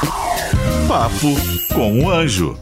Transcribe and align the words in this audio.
Papo 0.00 1.28
com 1.74 2.04
o 2.04 2.10
Anjo. 2.10 2.56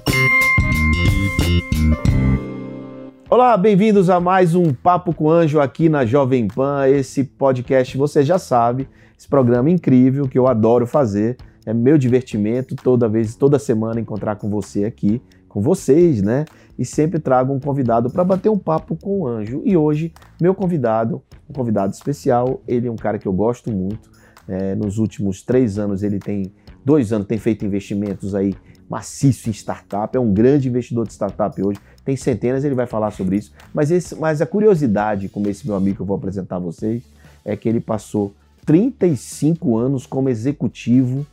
Olá, 3.30 3.56
bem-vindos 3.56 4.10
a 4.10 4.18
mais 4.18 4.56
um 4.56 4.72
Papo 4.72 5.14
com 5.14 5.24
o 5.24 5.30
Anjo 5.30 5.60
aqui 5.60 5.88
na 5.88 6.04
Jovem 6.04 6.48
Pan. 6.48 6.88
Esse 6.88 7.22
podcast, 7.22 7.96
você 7.96 8.24
já 8.24 8.40
sabe, 8.40 8.88
esse 9.16 9.28
programa 9.28 9.70
incrível 9.70 10.26
que 10.26 10.36
eu 10.36 10.48
adoro 10.48 10.84
fazer. 10.84 11.36
É 11.64 11.72
meu 11.72 11.96
divertimento 11.96 12.74
toda 12.74 13.08
vez, 13.08 13.36
toda 13.36 13.58
semana 13.58 14.00
encontrar 14.00 14.34
com 14.36 14.50
você 14.50 14.84
aqui, 14.84 15.22
com 15.48 15.60
vocês, 15.60 16.20
né? 16.20 16.44
E 16.76 16.84
sempre 16.84 17.20
trago 17.20 17.52
um 17.52 17.60
convidado 17.60 18.10
para 18.10 18.24
bater 18.24 18.48
um 18.48 18.58
papo 18.58 18.96
com 18.96 19.20
o 19.20 19.28
Anjo. 19.28 19.62
E 19.64 19.76
hoje, 19.76 20.12
meu 20.40 20.54
convidado, 20.54 21.22
um 21.48 21.52
convidado 21.52 21.92
especial, 21.92 22.60
ele 22.66 22.88
é 22.88 22.90
um 22.90 22.96
cara 22.96 23.16
que 23.16 23.28
eu 23.28 23.32
gosto 23.32 23.70
muito. 23.70 24.10
É, 24.48 24.74
nos 24.74 24.98
últimos 24.98 25.42
três 25.42 25.78
anos 25.78 26.02
ele 26.02 26.18
tem 26.18 26.50
dois 26.84 27.12
anos 27.12 27.26
tem 27.26 27.38
feito 27.38 27.64
investimentos 27.64 28.34
aí 28.34 28.54
maciço 28.88 29.50
em 29.50 29.52
startup, 29.52 30.16
é 30.16 30.20
um 30.20 30.32
grande 30.32 30.68
investidor 30.68 31.06
de 31.06 31.12
startup 31.12 31.62
hoje, 31.62 31.78
tem 32.04 32.16
centenas, 32.16 32.64
ele 32.64 32.74
vai 32.74 32.86
falar 32.86 33.10
sobre 33.10 33.36
isso. 33.36 33.52
Mas, 33.74 33.90
esse, 33.90 34.14
mas 34.14 34.40
a 34.40 34.46
curiosidade, 34.46 35.28
como 35.28 35.48
esse 35.48 35.66
meu 35.66 35.76
amigo 35.76 35.96
que 35.96 36.02
eu 36.02 36.06
vou 36.06 36.16
apresentar 36.16 36.56
a 36.56 36.60
vocês, 36.60 37.02
é 37.44 37.54
que 37.54 37.68
ele 37.68 37.80
passou 37.80 38.32
35 38.64 39.76
anos 39.76 40.06
como 40.06 40.28
executivo, 40.28 41.26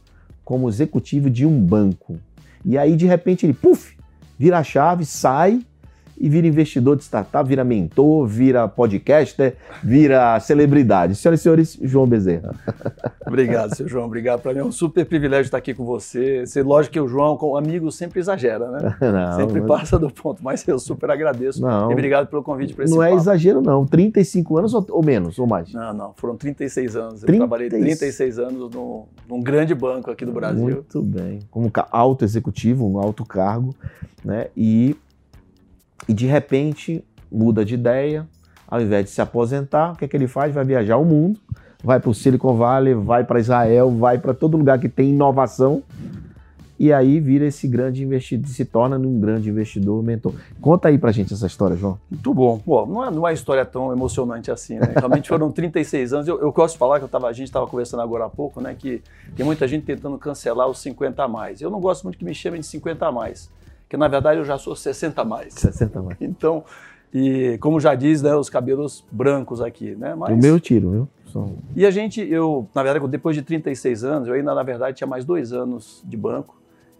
como 0.44 0.68
executivo 0.68 1.30
de 1.30 1.46
um 1.46 1.60
banco. 1.60 2.20
E 2.66 2.78
aí, 2.78 2.96
de 2.98 3.06
repente, 3.06 3.46
ele, 3.46 3.54
puf, 3.54 3.96
vira 4.38 4.60
a 4.60 4.64
chave, 4.64 5.06
sai 5.06 5.62
e 6.18 6.30
vira 6.30 6.48
investidor 6.48 6.96
de 6.96 7.04
startup, 7.04 7.48
vira 7.48 7.64
mentor, 7.64 8.26
vira 8.26 8.68
podcaster, 8.68 9.56
vira 9.84 10.40
celebridade. 10.40 11.16
Senhoras 11.16 11.40
e 11.40 11.44
senhores, 11.44 11.80
João 11.82 12.08
Bezerra. 12.08 12.56
Obrigado, 13.28 13.76
seu 13.76 13.88
João. 13.88 14.06
Obrigado. 14.06 14.42
Para 14.42 14.54
mim 14.54 14.60
é 14.60 14.64
um 14.64 14.72
super 14.72 15.06
privilégio 15.06 15.46
estar 15.46 15.58
aqui 15.58 15.74
com 15.74 15.84
você. 15.84 16.46
Você, 16.46 16.64
lógico 16.64 16.94
que 16.94 17.00
o 17.00 17.08
João, 17.08 17.36
como 17.38 17.58
amigo, 17.58 17.92
sempre 17.92 18.20
exagera, 18.20 18.70
né? 18.72 18.96
Não, 19.02 19.36
sempre 19.36 19.60
mas... 19.62 19.68
passa 19.68 20.00
do 20.00 20.10
ponto, 20.10 20.44
mas 20.44 20.66
eu 20.68 20.80
super 20.80 21.10
agradeço. 21.12 21.62
Não, 21.62 21.90
e 21.92 21.94
obrigado 21.94 22.28
pelo 22.28 22.44
convite 22.44 22.74
para 22.74 22.86
esse 22.86 22.94
Não 22.94 23.04
é 23.04 23.08
papo. 23.08 23.20
é 23.20 23.22
exagero, 23.22 23.62
não. 23.62 23.86
35 23.86 24.58
anos 24.58 24.74
ou, 24.74 24.86
ou, 24.90 25.04
menos, 25.04 25.38
ou 25.38 25.48
mais? 25.48 25.72
Não, 25.74 25.94
não. 25.94 26.14
Foram 26.16 26.36
36 26.36 26.96
anos. 26.96 27.22
Eu 27.22 27.28
30... 27.28 27.40
trabalhei 27.40 27.70
36 27.70 28.40
anos 28.40 28.72
no, 28.74 29.06
num 29.28 29.42
grande 29.42 29.74
banco 29.74 30.12
aqui 30.12 30.26
do 30.26 30.32
Brasil. 30.32 30.64
Muito 30.64 31.02
bem. 31.02 31.40
Como 31.52 31.72
alto 31.92 32.24
executivo, 32.24 32.88
um 32.88 33.00
alto 33.00 33.26
cargo, 33.26 33.76
né? 34.24 34.48
E 34.56 34.96
e 36.08 36.14
de 36.14 36.26
repente 36.26 37.04
muda 37.32 37.66
de 37.66 37.74
ideia, 37.74 38.28
ao 38.68 38.82
invés 38.82 39.06
de 39.06 39.12
se 39.12 39.22
aposentar, 39.22 39.94
o 39.94 39.96
que, 39.96 40.06
é 40.06 40.08
que 40.08 40.16
ele 40.16 40.28
faz? 40.28 40.54
Vai 40.54 40.64
viajar 40.64 40.98
o 40.98 41.06
mundo, 41.06 41.40
vai 41.84 42.00
para 42.00 42.10
o 42.10 42.14
Silicon 42.14 42.56
Valley, 42.56 42.94
vai 42.94 43.24
para 43.24 43.40
Israel, 43.40 43.92
vai 43.92 44.18
para 44.18 44.34
todo 44.34 44.58
lugar 44.58 44.80
que 44.80 44.90
tem 44.90 45.10
inovação 45.10 45.84
e 46.78 46.92
aí 46.92 47.22
vira 47.22 47.46
esse 47.46 47.68
grande 47.68 48.04
investidor, 48.04 48.50
se 48.50 48.66
torna 48.66 48.98
um 48.98 49.20
grande 49.20 49.50
investidor, 49.50 50.04
mentor. 50.04 50.34
Conta 50.60 50.90
aí 50.90 50.98
pra 50.98 51.12
gente 51.12 51.34
essa 51.34 51.48
história, 51.48 51.76
João. 51.78 51.98
Muito 52.12 52.34
bom. 52.34 52.62
Bom, 52.66 52.86
não 52.86 53.06
é, 53.06 53.10
não 53.10 53.18
é 53.18 53.20
uma 53.20 53.34
história 53.34 53.66
tão 53.66 53.94
emocionante 53.94 54.52
assim, 54.52 54.76
né? 54.78 54.92
Realmente 54.94 55.30
foram 55.30 55.52
36 55.52 56.14
anos. 56.14 56.28
Eu, 56.28 56.42
eu 56.42 56.52
gosto 56.52 56.74
de 56.74 56.80
falar 56.80 57.00
que 57.00 57.06
eu 57.06 57.10
tava, 57.10 57.28
a 57.28 57.34
gente 57.34 57.48
estava 57.48 57.66
conversando 57.66 58.02
agora 58.02 58.26
há 58.26 58.30
pouco, 58.30 58.60
né? 58.60 58.76
Que 58.78 59.02
tem 59.38 59.46
muita 59.46 59.68
gente 59.68 59.86
tentando 59.86 60.18
cancelar 60.18 60.68
os 60.68 60.80
50 60.80 61.24
a 61.24 61.28
mais. 61.30 61.62
Eu 61.62 61.70
não 61.70 61.80
gosto 61.80 62.04
muito 62.04 62.18
que 62.18 62.26
me 62.26 62.36
chamem 62.36 62.60
de 62.60 62.68
50 62.68 63.08
a 63.08 63.12
mais 63.12 63.50
que 63.88 63.98
na 63.98 64.08
verdade 64.08 64.40
eu 64.40 64.46
já 64.46 64.58
sou 64.58 64.76
60 64.76 65.24
mais. 65.24 65.54
60 65.54 66.02
mais. 66.02 66.18
Então, 66.22 66.64
e 67.14 67.58
como 67.60 67.80
já 67.80 67.96
diz, 67.96 68.22
né, 68.22 68.36
os 68.36 68.50
cabelos 68.50 69.06
brancos 69.12 69.62
aqui, 69.62 69.96
né? 69.96 70.16
Mas... 70.16 70.34
O 70.34 70.38
meu 70.38 70.60
tiro, 70.60 70.92
viu? 70.92 71.10
São... 71.32 71.56
E 71.76 71.86
a 71.86 71.92
gente, 71.92 72.22
eu, 72.22 72.68
na 72.76 72.84
verdade, 72.84 73.08
depois 73.08 73.36
de 73.36 73.42
36 73.42 74.04
anos, 74.04 74.28
eu 74.28 74.34
ainda, 74.34 74.54
na 74.54 74.64
verdade, 74.64 74.98
tinha 74.98 75.08
mais 75.08 75.24
dois 75.24 75.54
anos 75.54 76.02
de 76.04 76.18
banco 76.18 76.56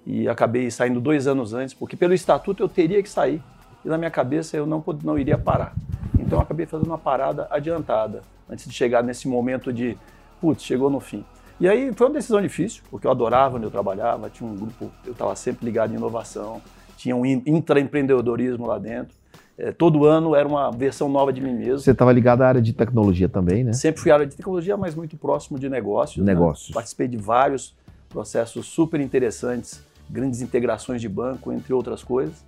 e 0.06 0.28
acabei 0.30 0.70
saindo 0.72 1.02
dois 1.02 1.28
anos 1.28 1.54
antes, 1.54 1.74
porque 1.74 1.98
pelo 1.98 2.14
estatuto 2.14 2.64
eu 2.64 2.70
teria 2.70 3.02
que 3.04 3.10
sair 3.10 3.42
e 3.84 3.90
na 3.90 3.98
minha 3.98 4.12
cabeça 4.12 4.56
eu 4.56 4.66
não, 4.66 4.84
não 5.04 5.18
iria 5.18 5.38
parar. 5.38 5.74
Então 6.20 6.40
eu 6.40 6.42
acabei 6.42 6.66
fazendo 6.66 6.88
uma 6.88 6.98
parada 6.98 7.48
adiantada, 7.50 8.24
antes 8.50 8.66
de 8.66 8.74
chegar 8.74 9.04
nesse 9.04 9.28
momento 9.28 9.74
de, 9.74 9.98
putz, 10.42 10.64
chegou 10.64 10.90
no 10.90 11.00
fim. 11.00 11.26
E 11.60 11.68
aí 11.68 11.94
foi 11.94 12.08
uma 12.08 12.14
decisão 12.14 12.42
difícil, 12.42 12.84
porque 12.90 13.08
eu 13.08 13.12
adorava 13.12 13.58
onde 13.58 13.66
eu 13.66 13.72
trabalhava, 13.72 14.30
tinha 14.30 14.50
um 14.50 14.56
grupo, 14.56 14.92
eu 15.06 15.14
estava 15.14 15.36
sempre 15.36 15.66
ligado 15.66 15.94
em 15.94 15.96
inovação, 15.96 16.62
tinha 17.06 17.16
um 17.16 17.24
intraempreendedorismo 17.24 18.66
lá 18.66 18.80
dentro. 18.80 19.16
É, 19.58 19.72
todo 19.72 20.06
ano 20.06 20.36
era 20.36 20.48
uma 20.48 20.72
versão 20.72 21.08
nova 21.08 21.32
de 21.32 21.40
mim 21.40 21.54
mesmo. 21.54 21.78
Você 21.78 21.92
estava 21.92 22.12
ligado 22.12 22.42
à 22.42 22.48
área 22.48 22.62
de 22.62 22.74
tecnologia 22.74 23.30
também, 23.30 23.64
né? 23.64 23.74
Sempre 23.74 24.02
fui 24.02 24.10
à 24.10 24.16
área 24.16 24.26
de 24.26 24.36
tecnologia, 24.36 24.76
mas 24.76 24.96
muito 24.96 25.16
próximo 25.16 25.60
de 25.60 25.70
negócios. 25.70 26.26
Né? 26.26 26.34
Negócios. 26.34 26.70
Né? 26.70 26.74
Participei 26.74 27.08
de 27.08 27.16
vários 27.16 27.76
processos 28.10 28.66
super 28.66 29.00
interessantes, 29.00 29.84
grandes 30.10 30.42
integrações 30.42 31.00
de 31.00 31.08
banco, 31.08 31.54
entre 31.54 31.72
outras 31.74 32.04
coisas. 32.04 32.44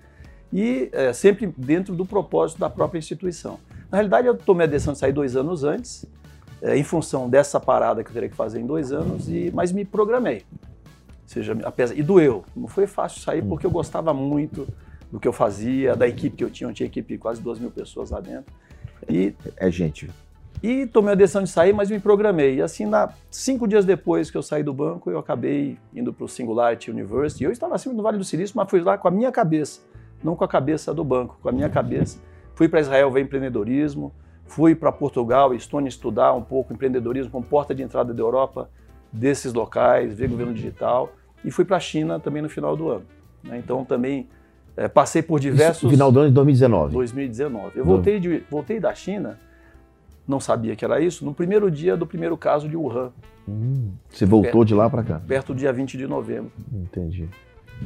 E 0.52 0.90
é, 0.92 1.14
sempre 1.14 1.54
dentro 1.56 1.94
do 1.96 2.06
propósito 2.06 2.60
da 2.60 2.70
própria 2.70 2.98
instituição. 2.98 3.60
Na 3.92 3.98
realidade, 4.00 4.26
eu 4.26 4.36
tomei 4.36 4.66
a 4.66 4.70
decisão 4.70 4.94
de 4.94 5.00
sair 5.00 5.14
dois 5.14 5.36
anos 5.36 5.64
antes, 5.64 6.04
é, 6.64 6.76
em 6.76 6.84
função 6.84 7.30
dessa 7.30 7.60
parada 7.60 8.04
que 8.04 8.10
eu 8.10 8.14
teria 8.14 8.30
que 8.30 8.36
fazer 8.36 8.60
em 8.60 8.66
dois 8.66 8.92
anos, 8.92 9.30
e, 9.30 9.52
mas 9.54 9.72
me 9.72 9.86
programei 9.86 10.44
seja, 11.28 11.56
apesar, 11.64 11.96
e 11.96 12.02
doeu. 12.02 12.44
Não 12.56 12.68
foi 12.68 12.88
fácil 12.88 13.22
sair 13.22 13.44
porque 13.44 13.66
eu 13.66 13.72
gostava 13.72 14.14
muito 14.14 14.68
do 15.12 15.20
que 15.20 15.28
eu 15.28 15.34
fazia, 15.34 15.96
da 15.96 16.08
equipe 16.08 16.38
que 16.38 16.44
eu 16.44 16.50
tinha. 16.50 16.70
Eu 16.70 16.74
tinha 16.74 16.88
equipe 16.88 17.14
de 17.14 17.20
quase 17.20 17.42
duas 17.42 17.60
mil 17.60 17.70
pessoas 17.70 18.10
lá 18.10 18.20
dentro. 18.20 18.52
E, 19.08 19.36
é 19.58 19.70
gente. 19.70 20.10
E 20.64 20.88
tomei 20.88 21.12
a 21.12 21.16
decisão 21.16 21.44
de 21.44 21.50
sair, 21.50 21.74
mas 21.74 21.92
me 21.92 22.00
programei. 22.00 22.56
E 22.56 22.62
assim, 22.62 22.86
na, 22.86 23.10
cinco 23.30 23.68
dias 23.68 23.86
depois 23.86 24.32
que 24.32 24.38
eu 24.38 24.42
saí 24.42 24.64
do 24.64 24.74
banco, 24.74 25.12
eu 25.12 25.20
acabei 25.20 25.78
indo 25.94 26.12
para 26.12 26.26
o 26.26 26.28
Singularity 26.28 26.90
University. 26.90 27.44
Eu 27.44 27.52
estava 27.52 27.76
acima 27.76 27.94
no 27.94 28.02
Vale 28.02 28.18
do 28.18 28.24
Silício, 28.24 28.56
mas 28.58 28.70
fui 28.70 28.82
lá 28.82 28.98
com 28.98 29.08
a 29.08 29.12
minha 29.12 29.32
cabeça, 29.32 29.82
não 30.24 30.36
com 30.36 30.44
a 30.44 30.48
cabeça 30.48 30.94
do 30.94 31.04
banco, 31.04 31.38
com 31.42 31.50
a 31.50 31.52
minha 31.52 31.70
cabeça. 31.70 32.18
Fui 32.56 32.68
para 32.68 32.80
Israel 32.80 33.12
ver 33.12 33.22
empreendedorismo, 33.22 34.12
fui 34.46 34.74
para 34.74 34.92
Portugal 34.92 35.54
Estônia 35.54 35.90
estudar 35.90 36.34
um 36.34 36.42
pouco 36.42 36.74
empreendedorismo 36.74 37.32
como 37.32 37.46
porta 37.46 37.76
de 37.76 37.84
entrada 37.84 38.14
da 38.14 38.22
Europa 38.22 38.68
desses 39.12 39.54
locais, 39.54 40.14
ver 40.14 40.30
governo 40.30 40.54
digital 40.54 41.14
e 41.44 41.52
fui 41.52 41.66
para 41.66 41.78
a 41.78 41.80
China 41.80 42.20
também 42.20 42.42
no 42.42 42.50
final 42.50 42.76
do 42.76 42.90
ano. 42.90 43.06
Né? 43.44 43.58
Então 43.58 43.86
também 43.86 44.28
é, 44.76 44.88
passei 44.88 45.22
por 45.22 45.40
diversos. 45.40 45.84
Isso, 45.84 45.90
final 45.90 46.12
do 46.12 46.20
ano 46.20 46.30
de 46.30 46.36
2019. 46.36 46.94
2019. 46.94 47.78
Eu 47.78 47.86
voltei, 47.86 48.20
de, 48.20 48.44
voltei 48.50 48.80
da 48.80 48.94
China, 48.94 49.40
não 50.28 50.40
sabia 50.40 50.76
que 50.76 50.84
era 50.84 51.00
isso, 51.00 51.24
no 51.24 51.34
primeiro 51.34 51.72
dia 51.72 51.96
do 51.96 52.06
primeiro 52.06 52.38
caso 52.38 52.68
de 52.68 52.76
Wuhan. 52.76 53.12
Hum, 53.48 53.92
você 54.10 54.26
voltou 54.26 54.52
perto, 54.52 54.66
de 54.66 54.76
lá 54.76 54.90
para 54.90 55.04
cá? 55.04 55.22
Perto 55.26 55.54
do 55.54 55.60
dia 55.60 55.72
20 55.72 55.98
de 55.98 56.06
novembro. 56.06 56.52
Entendi. 56.74 57.30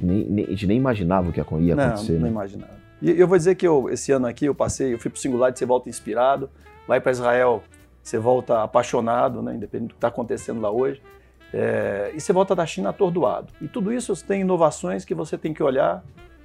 Nem, 0.01 0.25
nem, 0.25 0.45
a 0.45 0.49
gente 0.49 0.67
nem 0.67 0.77
imaginava 0.77 1.29
o 1.29 1.31
que 1.31 1.39
ia 1.39 1.43
acontecer. 1.43 2.13
Não, 2.13 2.19
não 2.19 2.25
né? 2.25 2.29
imaginava. 2.29 2.81
E 3.01 3.11
eu 3.11 3.27
vou 3.27 3.37
dizer 3.37 3.55
que 3.55 3.67
eu, 3.67 3.89
esse 3.89 4.11
ano 4.11 4.27
aqui 4.27 4.45
eu 4.45 4.55
passei, 4.55 4.93
eu 4.93 4.99
fui 4.99 5.09
para 5.09 5.17
o 5.17 5.19
Singular, 5.19 5.55
você 5.55 5.65
volta 5.65 5.89
inspirado, 5.89 6.49
vai 6.87 6.99
para 6.99 7.11
Israel, 7.11 7.63
você 8.03 8.17
volta 8.17 8.63
apaixonado, 8.63 9.41
né, 9.41 9.55
independente 9.55 9.89
do 9.89 9.93
que 9.93 9.97
está 9.97 10.07
acontecendo 10.07 10.61
lá 10.61 10.71
hoje. 10.71 11.01
É, 11.53 12.11
e 12.15 12.19
você 12.19 12.31
volta 12.31 12.55
da 12.55 12.65
China 12.65 12.89
atordoado. 12.89 13.53
E 13.61 13.67
tudo 13.67 13.91
isso 13.91 14.15
tem 14.25 14.41
inovações 14.41 15.03
que 15.03 15.13
você 15.13 15.37
tem 15.37 15.53
que 15.53 15.61
olhar, 15.61 16.03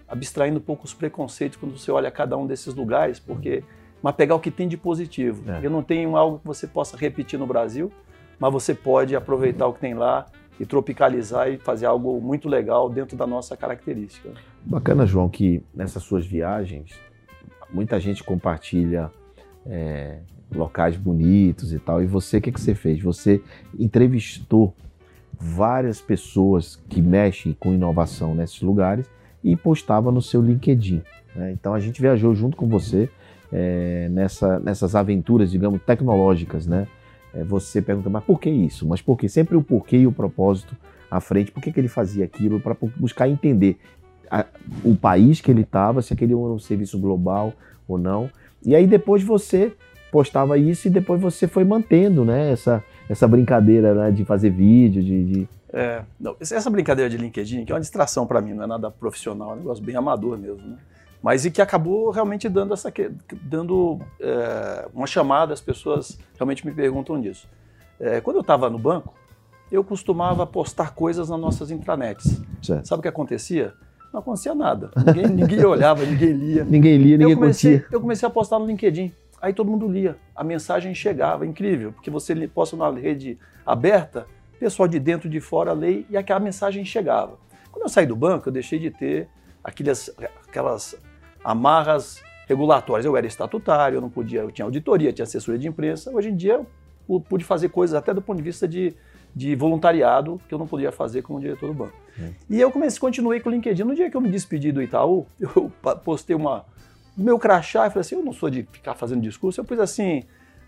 abstraindo 0.09 0.59
um 0.59 0.63
pouco 0.63 0.85
os 0.85 0.93
preconceitos 0.93 1.57
quando 1.57 1.79
você 1.79 1.91
olha 1.91 2.11
cada 2.11 2.37
um 2.37 2.47
desses 2.47 2.75
lugares, 2.75 3.19
porque 3.21 3.63
mas 4.03 4.15
pegar 4.15 4.35
o 4.35 4.41
que 4.41 4.51
tem 4.51 4.69
de 4.69 4.77
positivo. 4.77 5.51
É. 5.51 5.61
Eu 5.65 5.71
não 5.71 5.83
tenho 5.83 6.17
algo 6.17 6.39
que 6.39 6.47
você 6.47 6.67
possa 6.67 6.97
repetir 6.97 7.39
no 7.39 7.47
Brasil, 7.47 7.91
mas 8.39 8.53
você 8.53 8.75
pode 8.75 9.17
aproveitar 9.17 9.67
o 9.67 9.73
que 9.73 9.81
tem 9.81 9.95
lá 9.95 10.27
e 10.61 10.67
tropicalizar 10.67 11.49
e 11.49 11.59
fazer 11.59 11.87
algo 11.87 12.21
muito 12.21 12.49
legal 12.49 12.89
dentro 12.89 13.17
da 13.17 13.27
nossa 13.27 13.57
característica. 13.57 14.31
Bacana, 14.63 15.07
João, 15.07 15.29
que 15.29 15.63
nessas 15.75 16.03
suas 16.03 16.27
viagens 16.27 16.93
muita 17.71 17.99
gente 17.99 18.23
compartilha 18.23 19.11
é, 19.65 20.21
locais 20.55 20.97
bonitos 20.97 21.73
e 21.73 21.79
tal. 21.79 22.03
E 22.03 22.07
você, 22.07 22.39
o 22.39 22.41
que, 22.41 22.53
que 22.53 22.61
você 22.61 22.75
fez? 22.75 23.01
Você 23.03 23.43
entrevistou 23.79 24.75
várias 25.39 26.01
pessoas 26.01 26.77
que 26.89 27.03
mexem 27.03 27.55
com 27.59 27.75
inovação 27.75 28.35
nesses 28.35 28.63
lugares 28.63 29.07
e 29.45 29.55
postava 29.55 30.11
no 30.11 30.23
seu 30.23 30.41
LinkedIn. 30.41 31.03
Né? 31.35 31.53
Então 31.53 31.75
a 31.75 31.81
gente 31.81 32.01
viajou 32.01 32.35
junto 32.35 32.57
com 32.57 32.67
você 32.67 33.09
é, 33.53 34.09
nessa, 34.11 34.59
nessas 34.59 34.95
aventuras, 34.95 35.51
digamos, 35.51 35.81
tecnológicas, 35.83 36.67
né? 36.67 36.87
É, 37.35 37.45
você 37.45 37.83
pergunta, 37.83 38.09
mas 38.09 38.25
por 38.25 38.41
que 38.41 38.51
isso? 38.51 38.87
Mas 38.87 39.03
por 39.03 39.17
que? 39.17 39.29
Sempre 39.29 39.57
o 39.57 39.63
porquê 39.63 39.99
e 39.99 40.07
o 40.07 40.13
propósito 40.13 40.75
à 41.11 41.21
frente. 41.21 41.53
Por 41.53 41.63
que, 41.63 41.71
que 41.71 41.79
ele 41.79 41.89
fazia 41.89 42.25
aquilo? 42.25 42.61
Para 42.61 42.77
buscar 42.97 43.29
entender 43.29 43.79
a, 44.31 44.47
o 44.83 44.97
país 44.97 45.41
que 45.41 45.51
ele 45.51 45.63
estava, 45.63 46.03
se 46.03 46.13
aquele 46.13 46.33
era 46.33 46.41
um 46.41 46.59
serviço 46.59 46.99
global 46.99 47.53
ou 47.87 47.99
não. 47.99 48.31
E 48.65 48.75
aí 48.75 48.87
depois 48.87 49.23
você 49.23 49.73
postava 50.17 50.57
isso 50.57 50.89
e 50.89 50.91
depois 50.91 51.21
você 51.21 51.47
foi 51.47 51.63
mantendo, 51.63 52.25
né? 52.25 52.51
Essa, 52.51 52.83
essa 53.07 53.29
brincadeira 53.29 53.95
né, 53.95 54.11
de 54.11 54.25
fazer 54.25 54.49
vídeo, 54.49 55.03
de. 55.03 55.25
de... 55.25 55.49
É, 55.71 56.03
não, 56.19 56.35
essa 56.41 56.71
brincadeira 56.71 57.11
de 57.11 57.19
LinkedIn, 57.19 57.67
que 57.67 57.73
é 57.73 57.75
uma 57.75 57.81
distração 57.83 58.27
para 58.27 58.41
mim, 58.41 58.55
não 58.55 58.65
é 58.65 58.67
nada 58.67 58.91
profissional, 58.91 59.51
é 59.51 59.53
um 59.53 59.57
negócio 59.57 59.85
bem 59.85 59.95
amador 59.95 60.39
mesmo, 60.39 60.67
né? 60.67 60.79
Mas 61.23 61.45
e 61.45 61.51
que 61.51 61.61
acabou 61.61 62.11
realmente 62.11 62.49
dando 62.49 62.73
essa 62.73 62.91
dando 63.43 63.99
é, 64.19 64.89
uma 64.95 65.07
chamada, 65.07 65.53
as 65.53 65.61
pessoas 65.61 66.19
realmente 66.39 66.65
me 66.67 66.73
perguntam 66.73 67.21
disso. 67.21 67.47
É, 68.01 68.23
quando 68.23 68.37
eu 68.37 68.43
estava 68.43 68.71
no 68.71 68.79
banco, 68.79 69.13
eu 69.71 69.85
costumava 69.85 70.47
postar 70.47 70.95
coisas 70.95 71.29
nas 71.29 71.39
nossas 71.39 71.71
intranets. 71.71 72.41
Certo. 72.63 72.89
Sabe 72.89 73.01
o 73.01 73.03
que 73.03 73.09
acontecia? 73.09 73.75
Não 74.13 74.21
acontecia 74.21 74.55
nada. 74.55 74.91
Ninguém, 74.97 75.27
ninguém 75.27 75.65
olhava, 75.65 76.07
ninguém 76.07 76.33
lia. 76.33 76.65
Ninguém 76.69 76.97
lia, 76.97 77.19
ninguém 77.19 77.33
eu 77.33 77.39
comecei, 77.39 77.73
curtia. 77.81 77.89
eu 77.97 78.01
comecei 78.01 78.27
a 78.27 78.31
postar 78.31 78.59
no 78.59 78.67
LinkedIn. 78.67 79.13
Aí 79.41 79.53
todo 79.53 79.71
mundo 79.71 79.87
lia. 79.89 80.17
A 80.35 80.43
mensagem 80.43 80.95
chegava, 80.95 81.47
incrível, 81.47 81.93
porque 81.93 82.11
você 82.11 82.35
posta 82.49 82.77
na 82.77 82.91
rede 82.91 83.39
aberta, 83.65 84.27
pessoal 84.59 84.89
de 84.89 84.99
dentro 84.99 85.29
e 85.29 85.31
de 85.31 85.41
fora 85.41 85.73
lê 85.73 86.05
e 86.09 86.17
aquela 86.17 86.41
mensagem 86.41 86.85
chegava. 86.85 87.39
Quando 87.71 87.83
eu 87.85 87.89
saí 87.89 88.07
do 88.07 88.17
banco, 88.17 88.49
eu 88.49 88.53
deixei 88.53 88.79
de 88.79 88.91
ter 88.91 89.29
aquelas, 89.63 90.11
aquelas 90.49 90.97
amarras 91.45 92.23
regulatórias. 92.49 93.05
Eu 93.05 93.17
era 93.17 93.27
estatutário, 93.27 93.97
eu 93.97 94.01
não 94.01 94.11
podia, 94.11 94.41
eu 94.41 94.51
tinha 94.51 94.65
auditoria, 94.65 95.13
tinha 95.13 95.25
assessoria 95.25 95.59
de 95.61 95.69
imprensa. 95.69 96.11
Hoje 96.11 96.31
em 96.31 96.37
dia 96.37 96.55
eu 96.55 96.67
pu- 97.07 97.21
pude 97.21 97.45
fazer 97.45 97.69
coisas 97.69 97.95
até 97.95 98.15
do 98.15 98.23
ponto 98.23 98.39
de 98.39 98.43
vista 98.43 98.67
de, 98.67 98.95
de 99.35 99.55
voluntariado 99.55 100.41
que 100.49 100.55
eu 100.55 100.59
não 100.59 100.67
podia 100.67 100.91
fazer 100.91 101.23
como 101.23 101.39
diretor 101.41 101.67
do 101.69 101.75
banco. 101.75 101.95
E 102.49 102.59
eu 102.61 102.71
comecei, 102.71 102.99
continuei 102.99 103.41
com 103.41 103.51
o 103.51 103.53
LinkedIn. 103.53 103.85
No 103.85 103.95
dia 103.95 104.11
que 104.11 104.17
eu 104.17 104.21
me 104.21 104.31
despedi 104.31 104.73
do 104.73 104.83
Itaú, 104.83 105.27
eu 105.39 105.71
postei 106.03 106.35
uma, 106.35 106.65
meu 107.17 107.39
crachá 107.39 107.87
e 107.87 107.91
falei 107.91 108.01
assim, 108.01 108.15
eu 108.17 108.23
não 108.25 108.33
sou 108.33 108.51
de 108.51 108.63
ficar 108.73 108.95
fazendo 108.95 109.21
discurso. 109.23 109.61
Eu 109.61 109.65
pus 109.65 109.79
assim, 109.79 110.23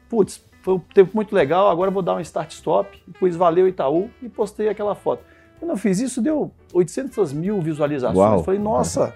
putz, 0.09 0.43
foi 0.63 0.75
um 0.75 0.79
tempo 0.79 1.11
muito 1.15 1.35
legal, 1.35 1.69
agora 1.69 1.89
eu 1.89 1.93
vou 1.95 2.03
dar 2.03 2.15
um 2.15 2.21
start-stop. 2.21 3.03
Pus 3.19 3.37
valeu 3.37 3.69
Itaú 3.69 4.11
e 4.23 4.29
postei 4.29 4.69
aquela 4.69 4.95
foto. 4.95 5.23
Quando 5.59 5.71
eu 5.73 5.77
fiz 5.77 5.99
isso, 6.01 6.23
deu 6.23 6.53
800 6.73 7.33
mil 7.33 7.61
visualizações. 7.61 8.17
Uau. 8.19 8.39
Eu 8.39 8.45
falei, 8.45 8.61
nossa... 8.61 9.15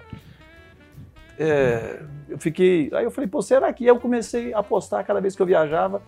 É, 1.39 2.01
eu 2.29 2.37
fiquei... 2.37 2.89
Aí 2.93 3.03
eu 3.03 3.11
falei, 3.11 3.27
pô, 3.29 3.41
será 3.41 3.71
que... 3.73 3.85
Eu 3.85 3.99
comecei 3.99 4.53
a 4.53 4.61
postar 4.61 5.03
cada 5.03 5.19
vez 5.21 5.35
que 5.35 5.41
eu 5.41 5.45
viajava. 5.45 6.01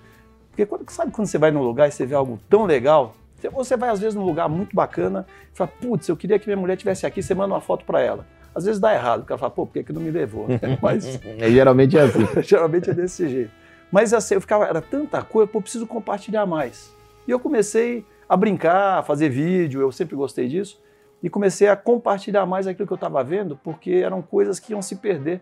Porque 0.50 0.66
quando, 0.66 0.90
sabe 0.92 1.12
quando 1.12 1.28
você 1.28 1.38
vai 1.38 1.52
num 1.52 1.62
lugar 1.64 1.88
e 1.88 1.92
você 1.92 2.06
vê 2.06 2.16
algo 2.16 2.40
tão 2.50 2.66
legal? 2.66 3.16
Você- 3.36 3.50
Você 3.50 3.78
vai 3.78 3.90
às 3.90 4.00
vezes 4.00 4.16
num 4.16 4.24
lugar 4.26 4.48
muito 4.50 4.76
bacana 4.76 5.26
e 5.54 5.58
fala, 5.58 5.70
putz, 5.82 6.08
eu 6.08 6.16
queria 6.18 6.38
que 6.40 6.48
minha 6.48 6.58
mulher 6.58 6.76
tivesse 6.78 7.06
aqui, 7.06 7.22
você 7.24 7.34
manda 7.34 7.54
uma 7.54 7.62
foto 7.62 7.84
para 7.86 8.02
ela. 8.02 8.26
Às 8.56 8.64
vezes 8.66 8.80
dá 8.80 8.94
errado, 8.94 9.20
porque 9.22 9.34
ela 9.34 9.38
fala, 9.40 9.52
pô, 9.52 9.66
por 9.66 9.74
que, 9.74 9.84
que 9.84 9.92
não 9.94 10.02
me 10.02 10.10
levou? 10.12 10.48
Mas 10.82 11.20
É, 11.26 11.50
geralmente 11.52 11.98
é 11.98 12.02
assim. 12.02 12.26
geralmente 12.42 12.90
é 12.90 12.94
desse 12.94 13.28
jeito. 13.28 13.52
Mas 13.92 14.14
assim, 14.14 14.36
eu 14.36 14.42
ficava, 14.42 14.66
era 14.66 14.82
tanta 14.82 15.22
coisa, 15.22 15.48
pô, 15.52 15.60
eu 15.60 15.62
preciso 15.62 15.86
compartilhar 15.86 16.46
mais. 16.46 16.94
E 17.28 17.32
eu 17.32 17.40
comecei 17.40 18.06
a 18.28 18.36
brincar, 18.36 19.00
a 19.00 19.04
fazer 19.04 19.30
vídeo, 19.30 19.82
eu 19.82 19.92
sempre 19.92 20.16
gostei 20.16 20.48
disso, 20.48 20.80
e 21.22 21.30
comecei 21.30 21.68
a 21.68 21.76
compartilhar 21.76 22.46
mais 22.46 22.66
aquilo 22.68 22.88
que 22.88 22.94
eu 22.94 22.96
estava 22.96 23.24
vendo, 23.24 23.60
porque 23.64 23.92
eram 24.04 24.22
coisas 24.22 24.60
que 24.60 24.72
iam 24.74 24.82
se 24.82 24.96
perder. 24.96 25.42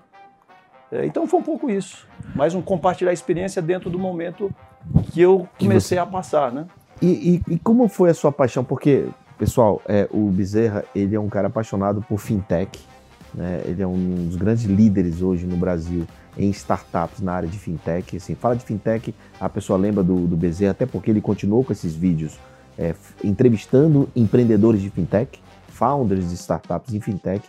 É, 0.92 1.06
então 1.06 1.26
foi 1.28 1.40
um 1.40 1.44
pouco 1.44 1.70
isso, 1.70 2.08
mais 2.36 2.54
um 2.54 2.62
compartilhar 2.62 3.12
a 3.12 3.14
experiência 3.14 3.62
dentro 3.62 3.90
do 3.90 3.98
momento 3.98 4.52
que 5.12 5.22
eu 5.22 5.48
comecei 5.58 5.98
a 5.98 6.06
passar, 6.06 6.52
né? 6.52 6.68
E, 7.02 7.42
e- 7.48 7.54
e 7.56 7.60
como 7.60 7.88
foi 7.88 8.10
a 8.12 8.14
sua 8.14 8.32
paixão? 8.32 8.64
Porque, 8.64 9.08
pessoal, 9.38 9.82
é, 9.88 10.08
o 10.12 10.30
Bezerra, 10.30 10.84
ele 10.94 11.16
é 11.16 11.20
um 11.20 11.30
cara 11.30 11.48
apaixonado 11.48 12.02
por 12.08 12.20
fintech, 12.20 12.80
né? 13.34 13.62
Ele 13.66 13.82
é 13.82 13.88
um 13.88 14.28
dos 14.28 14.36
grandes 14.36 14.64
líderes 14.66 15.22
hoje 15.22 15.46
no 15.46 15.58
Brasil 15.58 16.06
em 16.38 16.50
startups 16.50 17.22
na 17.22 17.34
área 17.34 17.50
de 17.50 17.58
fintech. 17.58 18.18
Assim, 18.18 18.36
fala 18.36 18.56
de 18.56 18.64
fintech, 18.64 19.14
a 19.40 19.50
pessoa 19.50 19.78
lembra 19.78 20.04
do, 20.04 20.28
do 20.28 20.36
Bezerra, 20.36 20.72
até 20.72 20.86
porque 20.86 21.10
ele 21.10 21.22
continuou 21.22 21.64
com 21.64 21.72
esses 21.72 21.96
vídeos 21.96 22.38
é, 22.78 22.94
entrevistando 23.24 24.10
empreendedores 24.16 24.82
de 24.82 24.90
fintech, 24.90 25.42
founders 25.68 26.30
de 26.30 26.36
startups 26.36 26.94
em 26.94 27.00
fintech, 27.00 27.48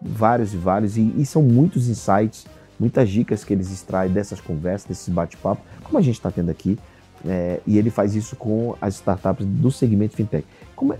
vários 0.00 0.54
e 0.54 0.56
vários, 0.56 0.96
e, 0.96 1.12
e 1.16 1.26
são 1.26 1.42
muitos 1.42 1.88
insights, 1.88 2.46
muitas 2.78 3.08
dicas 3.08 3.44
que 3.44 3.52
eles 3.52 3.70
extraem 3.70 4.10
dessas 4.10 4.40
conversas, 4.40 4.88
desses 4.88 5.08
bate-papo, 5.08 5.62
como 5.82 5.98
a 5.98 6.00
gente 6.02 6.14
está 6.14 6.30
tendo 6.30 6.50
aqui. 6.50 6.78
É, 7.26 7.60
e 7.66 7.76
ele 7.76 7.90
faz 7.90 8.14
isso 8.14 8.34
com 8.34 8.74
as 8.80 8.94
startups 8.94 9.44
do 9.44 9.70
segmento 9.70 10.16
fintech. 10.16 10.46
Como 10.74 10.94
é- 10.94 10.98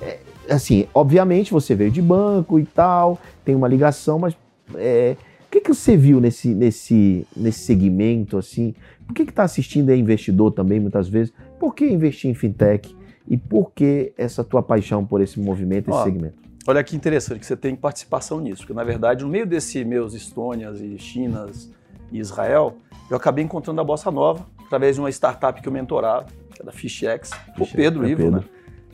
é, 0.00 0.20
assim, 0.50 0.86
obviamente 0.92 1.52
você 1.52 1.74
veio 1.74 1.90
de 1.90 2.02
banco 2.02 2.58
e 2.58 2.64
tal, 2.66 3.18
tem 3.44 3.54
uma 3.54 3.68
ligação, 3.68 4.18
mas 4.18 4.36
é, 4.74 5.16
o 5.46 5.50
que, 5.50 5.60
que 5.60 5.72
você 5.72 5.96
viu 5.96 6.20
nesse, 6.20 6.54
nesse, 6.54 7.26
nesse 7.36 7.60
segmento 7.60 8.36
assim? 8.36 8.74
Por 9.06 9.14
que 9.14 9.22
está 9.22 9.42
assistindo 9.42 9.90
é 9.90 9.96
investidor 9.96 10.52
também 10.52 10.78
muitas 10.78 11.08
vezes? 11.08 11.32
Por 11.58 11.74
que 11.74 11.86
investir 11.86 12.30
em 12.30 12.34
fintech? 12.34 12.94
E 13.26 13.36
por 13.36 13.72
que 13.72 14.12
essa 14.16 14.42
tua 14.42 14.62
paixão 14.62 15.04
por 15.04 15.20
esse 15.20 15.38
movimento, 15.38 15.90
esse 15.90 15.98
Ó, 15.98 16.04
segmento? 16.04 16.38
Olha 16.66 16.82
que 16.84 16.94
interessante 16.96 17.40
que 17.40 17.46
você 17.46 17.56
tem 17.56 17.74
participação 17.74 18.40
nisso, 18.40 18.62
porque 18.62 18.74
na 18.74 18.84
verdade, 18.84 19.24
no 19.24 19.30
meio 19.30 19.46
desse 19.46 19.84
meus 19.84 20.14
Estônias 20.14 20.80
e 20.80 20.98
Chinas 20.98 21.70
e 22.12 22.18
Israel, 22.18 22.76
eu 23.08 23.16
acabei 23.16 23.44
encontrando 23.44 23.80
a 23.80 23.84
Bossa 23.84 24.10
Nova 24.10 24.46
através 24.66 24.96
de 24.96 25.00
uma 25.00 25.10
startup 25.10 25.60
que 25.60 25.66
eu 25.66 25.72
mentorava, 25.72 26.26
que 26.54 26.62
é 26.62 26.64
da 26.64 26.72
FishX, 26.72 27.30
o 27.58 27.66
Pedro 27.66 28.04
é 28.04 28.10
Ivo, 28.10 28.22
Pedro. 28.22 28.40
né? 28.40 28.44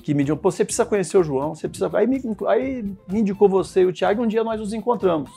Que 0.06 0.14
me 0.14 0.25
pô, 0.25 0.53
você 0.53 0.64
precisa 0.64 0.87
conhecer 0.87 1.19
o 1.19 1.25
João, 1.25 1.53
você 1.53 1.67
precisa. 1.67 1.91
Aí 1.93 2.06
me, 2.06 2.23
aí 2.47 2.85
me 3.11 3.19
indicou 3.19 3.49
você 3.49 3.81
e 3.81 3.87
o 3.87 3.93
Thiago, 3.93 4.23
e 4.23 4.25
um 4.25 4.29
dia 4.29 4.44
nós 4.44 4.61
nos 4.61 4.73
encontramos. 4.73 5.29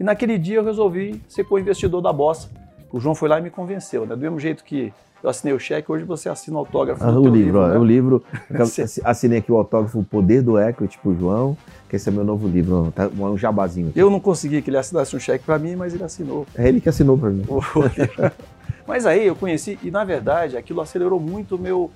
E 0.00 0.02
naquele 0.02 0.38
dia 0.38 0.56
eu 0.56 0.64
resolvi 0.64 1.20
ser 1.28 1.44
co-investidor 1.44 2.00
da 2.00 2.10
Bossa. 2.10 2.48
O 2.90 2.98
João 2.98 3.14
foi 3.14 3.28
lá 3.28 3.38
e 3.38 3.42
me 3.42 3.50
convenceu, 3.50 4.06
né? 4.06 4.16
Do 4.16 4.22
mesmo 4.22 4.40
jeito 4.40 4.64
que 4.64 4.90
eu 5.22 5.28
assinei 5.28 5.52
o 5.52 5.58
cheque, 5.58 5.92
hoje 5.92 6.04
você 6.04 6.30
assina 6.30 6.56
o 6.56 6.60
autógrafo. 6.60 7.04
Ah, 7.04 7.20
o 7.20 7.28
livro, 7.28 7.58
ó, 7.58 7.68
né? 7.68 7.76
o 7.76 7.84
livro. 7.84 8.24
Assinei 9.04 9.40
aqui 9.40 9.52
o 9.52 9.58
autógrafo 9.58 9.98
O 9.98 10.04
Poder 10.04 10.40
do 10.40 10.58
Equity 10.58 10.98
pro 11.02 11.14
João, 11.14 11.54
que 11.86 11.96
esse 11.96 12.08
é 12.08 12.12
meu 12.12 12.24
novo 12.24 12.48
livro, 12.48 12.90
tá, 12.96 13.08
um 13.08 13.36
jabazinho. 13.36 13.90
aqui. 13.90 13.98
Eu 13.98 14.08
não 14.08 14.20
consegui 14.20 14.62
que 14.62 14.70
ele 14.70 14.78
assinasse 14.78 15.14
um 15.14 15.20
cheque 15.20 15.44
para 15.44 15.58
mim, 15.58 15.76
mas 15.76 15.92
ele 15.92 16.02
assinou. 16.02 16.46
É 16.54 16.66
ele 16.66 16.80
que 16.80 16.88
assinou 16.88 17.18
para 17.18 17.28
mim. 17.28 17.44
Mas 18.86 19.06
aí 19.06 19.26
eu 19.26 19.34
conheci, 19.34 19.78
e 19.82 19.90
na 19.90 20.04
verdade 20.04 20.56
aquilo 20.58 20.80
acelerou 20.80 21.18
muito 21.18 21.56
o 21.56 21.58
meu, 21.58 21.90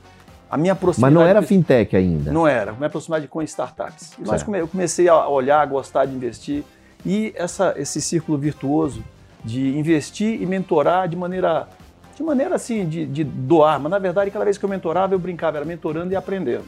a 0.50 0.56
minha 0.56 0.74
Mas 0.74 0.80
proximidade. 0.80 1.14
não 1.14 1.22
era 1.22 1.42
fintech 1.42 1.94
ainda. 1.96 2.32
Não 2.32 2.46
era, 2.46 2.72
me 2.72 2.86
aproximar 2.86 3.26
com 3.28 3.42
startups. 3.42 4.12
E 4.18 4.22
nós 4.22 4.42
come- 4.42 4.60
eu 4.60 4.68
comecei 4.68 5.08
a 5.08 5.28
olhar, 5.28 5.60
a 5.60 5.66
gostar 5.66 6.04
de 6.06 6.14
investir. 6.14 6.64
E 7.04 7.32
essa, 7.36 7.74
esse 7.76 8.00
círculo 8.00 8.36
virtuoso 8.38 9.02
de 9.44 9.76
investir 9.78 10.40
e 10.40 10.46
mentorar 10.46 11.08
de 11.08 11.16
maneira, 11.16 11.68
de 12.16 12.22
maneira 12.22 12.54
assim, 12.56 12.88
de, 12.88 13.06
de 13.06 13.22
doar. 13.24 13.78
Mas 13.78 13.90
na 13.90 13.98
verdade, 13.98 14.30
cada 14.30 14.44
vez 14.44 14.58
que 14.58 14.64
eu 14.64 14.68
mentorava, 14.68 15.14
eu 15.14 15.18
brincava, 15.18 15.58
era 15.58 15.64
mentorando 15.66 16.12
e 16.12 16.16
aprendendo. 16.16 16.64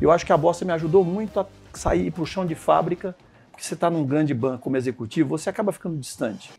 Eu 0.00 0.10
acho 0.10 0.24
que 0.26 0.32
a 0.32 0.36
Bossa 0.36 0.64
me 0.64 0.72
ajudou 0.72 1.04
muito 1.04 1.40
a 1.40 1.46
sair 1.72 2.10
para 2.10 2.22
o 2.22 2.26
chão 2.26 2.44
de 2.44 2.54
fábrica, 2.54 3.16
porque 3.50 3.64
você 3.64 3.74
está 3.74 3.88
num 3.88 4.04
grande 4.04 4.34
banco 4.34 4.58
como 4.64 4.76
executivo, 4.76 5.30
você 5.30 5.48
acaba 5.48 5.72
ficando 5.72 5.96
distante. 5.96 6.50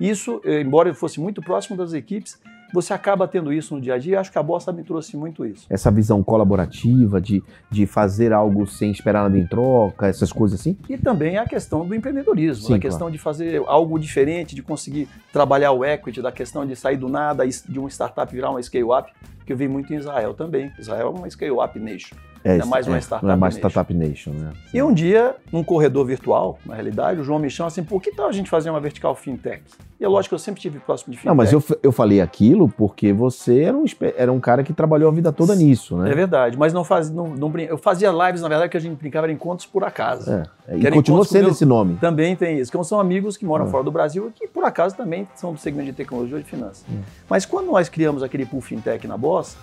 Isso, 0.00 0.40
eh, 0.44 0.60
embora 0.60 0.88
eu 0.88 0.94
fosse 0.94 1.20
muito 1.20 1.40
próximo 1.42 1.76
das 1.76 1.92
equipes, 1.92 2.38
você 2.74 2.92
acaba 2.92 3.28
tendo 3.28 3.52
isso 3.52 3.76
no 3.76 3.80
dia 3.80 3.94
a 3.94 3.98
dia. 3.98 4.18
Acho 4.18 4.32
que 4.32 4.38
a 4.38 4.42
Bossa 4.42 4.72
me 4.72 4.82
trouxe 4.82 5.16
muito 5.16 5.46
isso. 5.46 5.64
Essa 5.70 5.92
visão 5.92 6.24
colaborativa 6.24 7.20
de, 7.20 7.40
de 7.70 7.86
fazer 7.86 8.32
algo 8.32 8.66
sem 8.66 8.90
esperar 8.90 9.22
nada 9.22 9.38
em 9.38 9.46
troca, 9.46 10.08
essas 10.08 10.32
coisas 10.32 10.58
assim. 10.58 10.76
E 10.88 10.98
também 10.98 11.38
a 11.38 11.46
questão 11.46 11.86
do 11.86 11.94
empreendedorismo, 11.94 12.66
Sim, 12.66 12.74
a 12.74 12.78
questão 12.80 13.08
de 13.08 13.16
fazer 13.16 13.62
algo 13.66 13.96
diferente, 13.96 14.56
de 14.56 14.62
conseguir 14.62 15.08
trabalhar 15.32 15.70
o 15.70 15.84
equity, 15.84 16.20
da 16.20 16.32
questão 16.32 16.66
de 16.66 16.74
sair 16.74 16.96
do 16.96 17.08
nada, 17.08 17.46
de 17.46 17.78
uma 17.78 17.88
startup 17.88 18.34
virar 18.34 18.50
uma 18.50 18.60
scale-up, 18.60 19.12
que 19.44 19.52
eu 19.52 19.56
vi 19.56 19.68
muito 19.68 19.92
em 19.92 19.96
Israel 19.96 20.34
também. 20.34 20.72
Israel 20.78 21.12
é 21.14 21.18
uma 21.18 21.28
scale-up 21.30 21.78
nation. 21.78 22.16
É, 22.46 22.58
É 22.58 22.64
mais 22.66 22.86
uma 22.86 22.96
é, 22.96 23.00
startup 23.00 23.32
é 23.32 23.36
mais 23.36 23.54
nation. 23.54 23.68
startup 23.70 23.94
nation, 23.94 24.30
né? 24.32 24.52
E 24.72 24.82
um 24.82 24.92
dia, 24.92 25.34
num 25.50 25.64
corredor 25.64 26.04
virtual, 26.04 26.58
na 26.66 26.74
realidade, 26.74 27.18
o 27.20 27.24
João 27.24 27.38
me 27.38 27.48
chama 27.48 27.68
assim, 27.68 27.82
por 27.82 28.02
que 28.02 28.10
tal 28.10 28.28
a 28.28 28.32
gente 28.32 28.50
fazer 28.50 28.68
uma 28.68 28.80
vertical 28.80 29.14
fintech? 29.14 29.62
E 29.98 30.04
é 30.04 30.08
lógico 30.08 30.30
que 30.30 30.34
eu 30.34 30.38
sempre 30.38 30.58
estive 30.58 30.78
próximo 30.78 31.12
de 31.12 31.16
fintech. 31.16 31.28
Não, 31.28 31.34
mas 31.34 31.52
eu, 31.54 31.62
eu 31.82 31.90
falei 31.90 32.20
aquilo 32.20 32.68
porque 32.68 33.14
você 33.14 33.62
era 33.62 33.74
um, 33.78 33.84
era 34.18 34.30
um 34.30 34.40
cara 34.40 34.62
que 34.62 34.74
trabalhou 34.74 35.08
a 35.08 35.14
vida 35.14 35.32
toda 35.32 35.54
nisso, 35.54 35.96
né? 35.96 36.10
É 36.10 36.14
verdade, 36.14 36.58
mas 36.58 36.74
não 36.74 36.84
faz, 36.84 37.08
não, 37.10 37.28
não 37.28 37.50
eu 37.60 37.78
fazia 37.78 38.10
lives, 38.10 38.42
na 38.42 38.48
verdade, 38.48 38.70
que 38.70 38.76
a 38.76 38.80
gente 38.80 38.98
brincava 38.98 39.24
era 39.24 39.32
encontros 39.32 39.66
por 39.66 39.82
acaso. 39.82 40.30
É, 40.30 40.42
é, 40.68 40.76
E 40.76 40.90
continua 40.90 41.24
sendo 41.24 41.44
meus- 41.44 41.54
esse 41.56 41.64
nome. 41.64 41.96
Também 41.98 42.36
tem 42.36 42.58
isso, 42.58 42.70
que 42.70 42.84
são 42.84 43.00
amigos 43.00 43.38
que 43.38 43.46
moram 43.46 43.64
Ah. 43.64 43.68
fora 43.68 43.82
do 43.84 43.90
Brasil 43.90 44.28
e 44.28 44.32
que, 44.38 44.46
por 44.46 44.64
acaso, 44.64 44.94
também 44.94 45.26
são 45.34 45.54
do 45.54 45.58
segmento 45.58 45.86
de 45.86 45.96
tecnologia 45.96 46.36
e 46.38 46.42
de 46.42 46.48
finanças. 46.50 46.84
Hum. 46.90 47.00
Mas 47.30 47.46
quando 47.46 47.66
nós 47.68 47.88
criamos 47.88 48.22
aquele 48.22 48.44
pool 48.44 48.60
fintech 48.60 49.06
na 49.08 49.16
Bossa, 49.34 49.56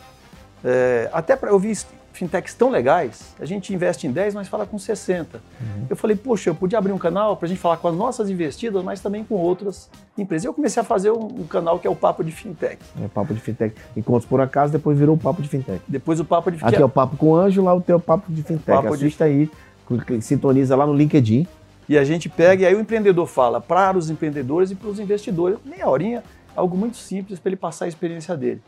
é, 0.64 1.10
até 1.14 1.36
para 1.36 1.50
eu 1.50 1.58
vi 1.60 1.72
fintechs 2.14 2.54
tão 2.54 2.70
legais, 2.70 3.34
a 3.40 3.46
gente 3.46 3.74
investe 3.74 4.06
em 4.06 4.12
10, 4.12 4.36
mas 4.36 4.48
fala 4.50 4.66
com 4.66 4.78
60. 4.78 5.38
Uhum. 5.38 5.86
Eu 5.90 5.96
falei, 5.96 6.16
poxa, 6.18 6.50
eu 6.50 6.56
podia 6.56 6.78
abrir 6.78 6.92
um 6.92 6.98
canal 6.98 7.38
para 7.38 7.46
a 7.46 7.50
gente 7.50 7.60
falar 7.60 7.78
com 7.78 7.88
as 7.88 7.96
nossas 7.96 8.30
investidas, 8.30 8.84
mas 8.84 9.00
também 9.00 9.24
com 9.24 9.36
outras 9.36 9.90
empresas. 10.18 10.44
E 10.44 10.48
eu 10.48 10.54
comecei 10.54 10.82
a 10.82 10.84
fazer 10.84 11.10
um, 11.12 11.24
um 11.24 11.48
canal 11.48 11.80
que 11.80 11.88
é 11.88 11.90
o 11.90 11.96
Papo 11.96 12.22
de 12.22 12.32
Fintech. 12.34 12.78
É 13.02 13.08
papo 13.08 13.34
de 13.34 13.40
fintech. 13.40 13.74
Encontros 13.96 14.26
por 14.26 14.42
acaso, 14.42 14.74
depois 14.74 14.98
virou 14.98 15.16
o 15.16 15.18
papo 15.18 15.42
de 15.42 15.48
fintech. 15.48 15.82
Depois 15.88 16.20
o 16.20 16.26
Papo 16.26 16.52
de 16.52 16.58
Aqui 16.58 16.66
Fintech. 16.66 16.82
é 16.82 16.86
o 16.86 16.90
papo 16.90 17.16
com 17.16 17.28
o 17.28 17.36
Anjo, 17.36 17.64
lá 17.64 17.74
o 17.74 17.80
teu 17.82 17.98
papo 18.00 18.30
de 18.32 18.44
fintech. 18.44 18.66
Papo 18.66 18.90
de- 18.90 19.06
Assista 19.06 19.24
aí, 19.24 19.50
cl- 19.88 20.22
sintoniza 20.22 20.76
lá 20.76 20.86
no 20.86 20.94
LinkedIn. 20.94 21.48
E 21.88 21.98
a 21.98 22.04
gente 22.04 22.28
pega, 22.30 22.64
e 22.64 22.66
aí 22.66 22.76
o 22.76 22.80
empreendedor 22.82 23.26
fala 23.26 23.60
para 23.62 23.98
os 23.98 24.10
empreendedores 24.10 24.70
e 24.70 24.76
para 24.76 24.90
os 24.90 25.00
investidores, 25.00 25.58
meia 25.66 25.88
horinha, 25.90 26.22
algo 26.56 26.76
muito 26.78 26.98
simples 26.98 27.40
para 27.40 27.50
ele 27.50 27.56
passar 27.58 27.86
a 27.86 27.88
experiência 27.88 28.36
dele. 28.36 28.62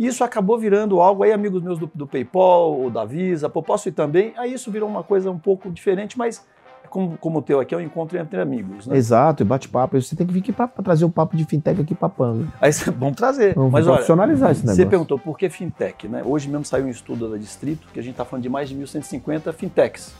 E 0.00 0.06
isso 0.06 0.24
acabou 0.24 0.58
virando 0.58 0.98
algo, 0.98 1.22
aí 1.22 1.30
amigos 1.30 1.62
meus 1.62 1.78
do, 1.78 1.90
do 1.94 2.06
PayPal, 2.06 2.72
ou 2.72 2.90
da 2.90 3.04
Visa, 3.04 3.50
pô, 3.50 3.62
posso 3.62 3.86
ir 3.90 3.92
também, 3.92 4.32
aí 4.38 4.54
isso 4.54 4.70
virou 4.70 4.88
uma 4.88 5.02
coisa 5.02 5.30
um 5.30 5.38
pouco 5.38 5.70
diferente, 5.70 6.16
mas 6.16 6.42
como, 6.88 7.18
como 7.18 7.40
o 7.40 7.42
teu 7.42 7.60
aqui, 7.60 7.74
é 7.74 7.76
um 7.76 7.82
encontro 7.82 8.18
entre 8.18 8.40
amigos. 8.40 8.86
Né? 8.86 8.96
Exato, 8.96 9.42
e 9.42 9.46
bate-papo. 9.46 10.00
Você 10.00 10.16
tem 10.16 10.26
que 10.26 10.32
vir 10.32 10.40
aqui 10.40 10.52
para 10.54 10.68
trazer 10.68 11.04
o 11.04 11.10
papo 11.10 11.36
de 11.36 11.44
fintech 11.44 11.78
aqui 11.78 11.94
para 11.94 12.08
Panga. 12.08 12.48
Aí 12.58 12.72
vamos 12.96 13.14
trazer. 13.14 13.54
Vamos 13.54 13.70
Mas 13.70 13.86
olha, 13.86 13.96
profissionalizar 13.96 14.52
esse 14.52 14.62
você 14.62 14.66
negócio. 14.68 14.88
perguntou 14.88 15.18
por 15.18 15.36
que 15.36 15.50
fintech, 15.50 16.08
né? 16.08 16.22
Hoje 16.24 16.48
mesmo 16.48 16.64
saiu 16.64 16.86
um 16.86 16.90
estudo 16.90 17.28
da 17.28 17.36
Distrito 17.36 17.86
que 17.92 18.00
a 18.00 18.02
gente 18.02 18.12
está 18.12 18.24
falando 18.24 18.42
de 18.42 18.48
mais 18.48 18.70
de 18.70 18.76
1.150 18.76 19.52
fintechs 19.52 20.14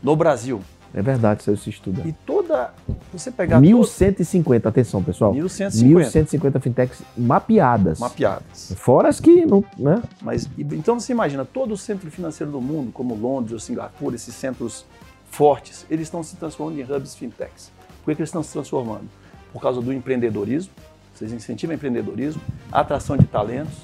no 0.00 0.14
Brasil. 0.14 0.60
É 0.94 1.02
verdade, 1.02 1.42
saiu 1.42 1.54
esse 1.54 1.68
estudo. 1.68 2.00
E 2.04 2.12
toda. 2.50 2.74
Você 3.12 3.30
pegar. 3.30 3.60
1150, 3.60 4.68
atenção, 4.68 5.02
pessoal. 5.02 5.32
1150 5.32 5.88
1150 5.88 6.60
fintechs 6.60 7.02
mapeadas. 7.16 7.98
mapeadas. 7.98 8.72
Fora 8.76 9.08
as 9.08 9.20
que 9.20 9.46
não, 9.46 9.64
né? 9.76 10.02
Mas, 10.20 10.48
então 10.58 10.98
você 10.98 11.12
imagina, 11.12 11.44
todo 11.44 11.72
o 11.72 11.76
centro 11.76 12.10
financeiro 12.10 12.52
do 12.52 12.60
mundo, 12.60 12.92
como 12.92 13.14
Londres 13.14 13.52
ou 13.52 13.58
Singapura, 13.58 14.16
esses 14.16 14.34
centros 14.34 14.84
fortes, 15.30 15.86
eles 15.88 16.06
estão 16.06 16.22
se 16.22 16.36
transformando 16.36 16.80
em 16.80 16.82
hubs 16.84 17.14
fintechs. 17.14 17.70
Por 18.02 18.10
que, 18.10 18.16
que 18.16 18.22
eles 18.22 18.28
estão 18.28 18.42
se 18.42 18.52
transformando? 18.52 19.08
Por 19.52 19.60
causa 19.60 19.80
do 19.80 19.92
empreendedorismo, 19.92 20.72
vocês 21.14 21.32
incentivam 21.32 21.74
o 21.74 21.76
empreendedorismo, 21.76 22.40
a 22.72 22.80
atração 22.80 23.16
de 23.16 23.26
talentos, 23.26 23.78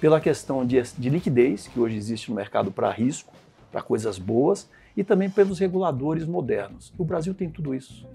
pela 0.00 0.20
questão 0.20 0.64
de, 0.64 0.80
de 0.96 1.10
liquidez, 1.10 1.66
que 1.66 1.78
hoje 1.78 1.96
existe 1.96 2.30
no 2.30 2.36
mercado 2.36 2.70
para 2.70 2.90
risco, 2.90 3.32
para 3.70 3.82
coisas 3.82 4.18
boas, 4.18 4.68
e 4.96 5.04
também 5.04 5.30
pelos 5.30 5.58
reguladores 5.58 6.26
modernos. 6.26 6.92
O 6.98 7.04
Brasil 7.04 7.34
tem 7.34 7.48
tudo 7.48 7.74
isso. 7.74 8.06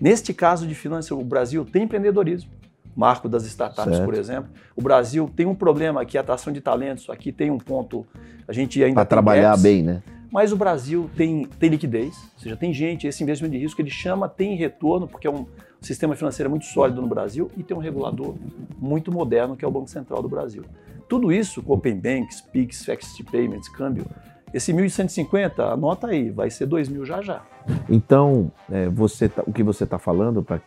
Neste 0.00 0.34
caso 0.34 0.66
de 0.66 0.74
finanças, 0.74 1.10
o 1.10 1.22
Brasil 1.22 1.64
tem 1.64 1.84
empreendedorismo, 1.84 2.50
marco 2.94 3.28
das 3.28 3.44
startups, 3.44 3.96
Certo. 3.96 4.04
por 4.04 4.14
exemplo. 4.14 4.50
O 4.76 4.82
Brasil 4.82 5.30
tem 5.34 5.46
um 5.46 5.54
problema 5.54 6.04
que 6.04 6.16
é 6.16 6.20
a 6.20 6.22
atração 6.22 6.52
de 6.52 6.60
talentos. 6.60 7.08
Aqui 7.10 7.32
tem 7.32 7.50
um 7.50 7.58
ponto, 7.58 8.06
a 8.46 8.52
gente 8.52 8.82
ainda 8.82 8.96
Para 8.96 9.04
trabalhar 9.04 9.50
gaps, 9.50 9.62
bem, 9.62 9.82
né? 9.82 10.02
Mas 10.30 10.52
o 10.52 10.56
Brasil 10.56 11.08
tem, 11.16 11.44
tem 11.44 11.70
liquidez, 11.70 12.16
ou 12.34 12.40
seja, 12.40 12.56
tem 12.56 12.72
gente, 12.74 13.06
esse 13.06 13.22
investimento 13.22 13.54
de 13.56 13.62
risco 13.62 13.80
ele 13.80 13.90
chama, 13.90 14.28
tem 14.28 14.56
retorno, 14.56 15.06
porque 15.06 15.28
é 15.28 15.30
um 15.30 15.46
sistema 15.80 16.16
financeiro 16.16 16.50
muito 16.50 16.64
sólido 16.64 17.00
no 17.00 17.06
Brasil 17.06 17.50
e 17.56 17.62
tem 17.62 17.76
um 17.76 17.78
regulador 17.78 18.34
muito 18.76 19.12
moderno, 19.12 19.56
que 19.56 19.64
é 19.64 19.68
o 19.68 19.70
Banco 19.70 19.88
Central 19.88 20.20
do 20.20 20.28
Brasil. 20.28 20.64
Tudo 21.08 21.30
isso, 21.30 21.62
com 21.62 21.74
Open 21.74 22.00
Banks, 22.00 22.40
PIX, 22.40 22.84
Fixed 22.84 23.24
Payments, 23.30 23.68
câmbio, 23.68 24.06
esse 24.54 24.72
1.150, 24.72 25.72
anota 25.72 26.06
aí, 26.06 26.30
vai 26.30 26.48
ser 26.48 26.66
2.000 26.68 27.04
já 27.04 27.20
já. 27.20 27.42
Então, 27.88 28.52
é, 28.70 28.88
você 28.88 29.28
tá- 29.28 29.42
o 29.46 29.52
que 29.52 29.62
você 29.64 29.82
está 29.84 29.98
falando, 29.98 30.42
para 30.42 30.60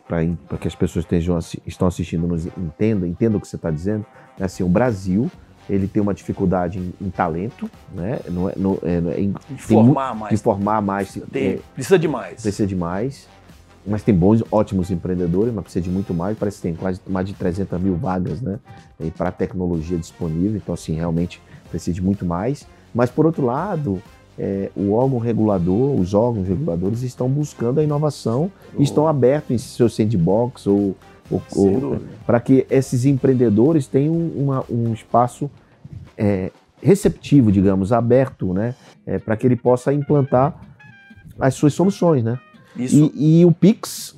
que 0.58 0.68
as 0.68 0.74
pessoas 0.74 1.04
estejam, 1.04 1.38
estão 1.66 1.88
assistindo 1.88 2.26
nos 2.26 2.46
entendam, 2.46 3.08
entendam 3.08 3.38
o 3.38 3.40
que 3.40 3.48
você 3.48 3.56
está 3.56 3.70
dizendo, 3.70 4.04
é 4.38 4.44
assim, 4.44 4.62
o 4.62 4.68
Brasil 4.68 5.30
ele 5.70 5.86
tem 5.86 6.02
uma 6.02 6.14
dificuldade 6.14 6.78
em, 6.78 6.92
em 7.06 7.10
talento, 7.10 7.70
né? 7.94 8.20
Não 8.30 8.48
é, 8.48 8.52
não- 8.56 8.78
é- 8.82 9.16
é- 9.16 9.20
em, 9.20 9.34
Informar 9.50 10.12
de 10.14 10.18
mais. 10.20 10.40
formar 10.42 10.82
mais, 10.82 11.18
Tem, 11.32 11.46
é, 11.46 11.58
precisa 11.74 11.98
de 11.98 12.08
mais. 12.08 12.42
precisa 12.42 12.66
de 12.66 12.74
mais, 12.76 13.26
mas 13.86 14.02
tem 14.02 14.14
bons, 14.14 14.42
ótimos 14.50 14.90
empreendedores, 14.90 15.52
mas 15.52 15.62
precisa 15.64 15.82
de 15.82 15.90
muito 15.90 16.12
mais. 16.14 16.36
Parece 16.38 16.56
que 16.58 16.62
tem 16.62 16.74
quase 16.74 17.00
mais 17.06 17.26
de 17.26 17.34
300 17.34 17.80
mil 17.80 17.96
vagas, 17.96 18.40
né? 18.42 18.58
Para 19.16 19.30
tecnologia 19.30 19.96
disponível, 19.98 20.56
então 20.56 20.74
assim 20.74 20.94
realmente 20.94 21.40
precisa 21.70 21.94
de 21.94 22.02
muito 22.02 22.24
mais. 22.24 22.66
Mas 22.94 23.10
por 23.10 23.26
outro 23.26 23.44
lado, 23.44 24.02
é, 24.38 24.70
o 24.76 24.92
órgão 24.92 25.18
regulador, 25.18 25.98
os 26.00 26.14
órgãos 26.14 26.46
reguladores 26.48 27.02
estão 27.02 27.28
buscando 27.28 27.80
a 27.80 27.84
inovação 27.84 28.50
e 28.78 28.82
estão 28.82 29.06
abertos 29.08 29.50
em 29.50 29.58
seu 29.58 29.88
sandbox 29.88 30.66
ou, 30.66 30.96
ou- 31.30 31.42
ou- 31.56 31.80
dúvida. 31.80 32.02
para 32.26 32.40
que 32.40 32.66
esses 32.70 33.04
empreendedores 33.04 33.86
tenham 33.86 34.14
uma- 34.14 34.64
um 34.70 34.92
espaço 34.92 35.50
é, 36.16 36.50
receptivo, 36.82 37.50
digamos, 37.52 37.92
aberto, 37.92 38.52
né, 38.52 38.74
para 39.24 39.36
que 39.36 39.46
ele 39.46 39.56
possa 39.56 39.92
implantar 39.92 40.60
as 41.38 41.54
suas 41.54 41.74
soluções, 41.74 42.22
né? 42.24 42.38
Isso, 42.76 43.12
E, 43.14 43.40
e 43.40 43.44
o 43.44 43.52
Pix, 43.52 44.16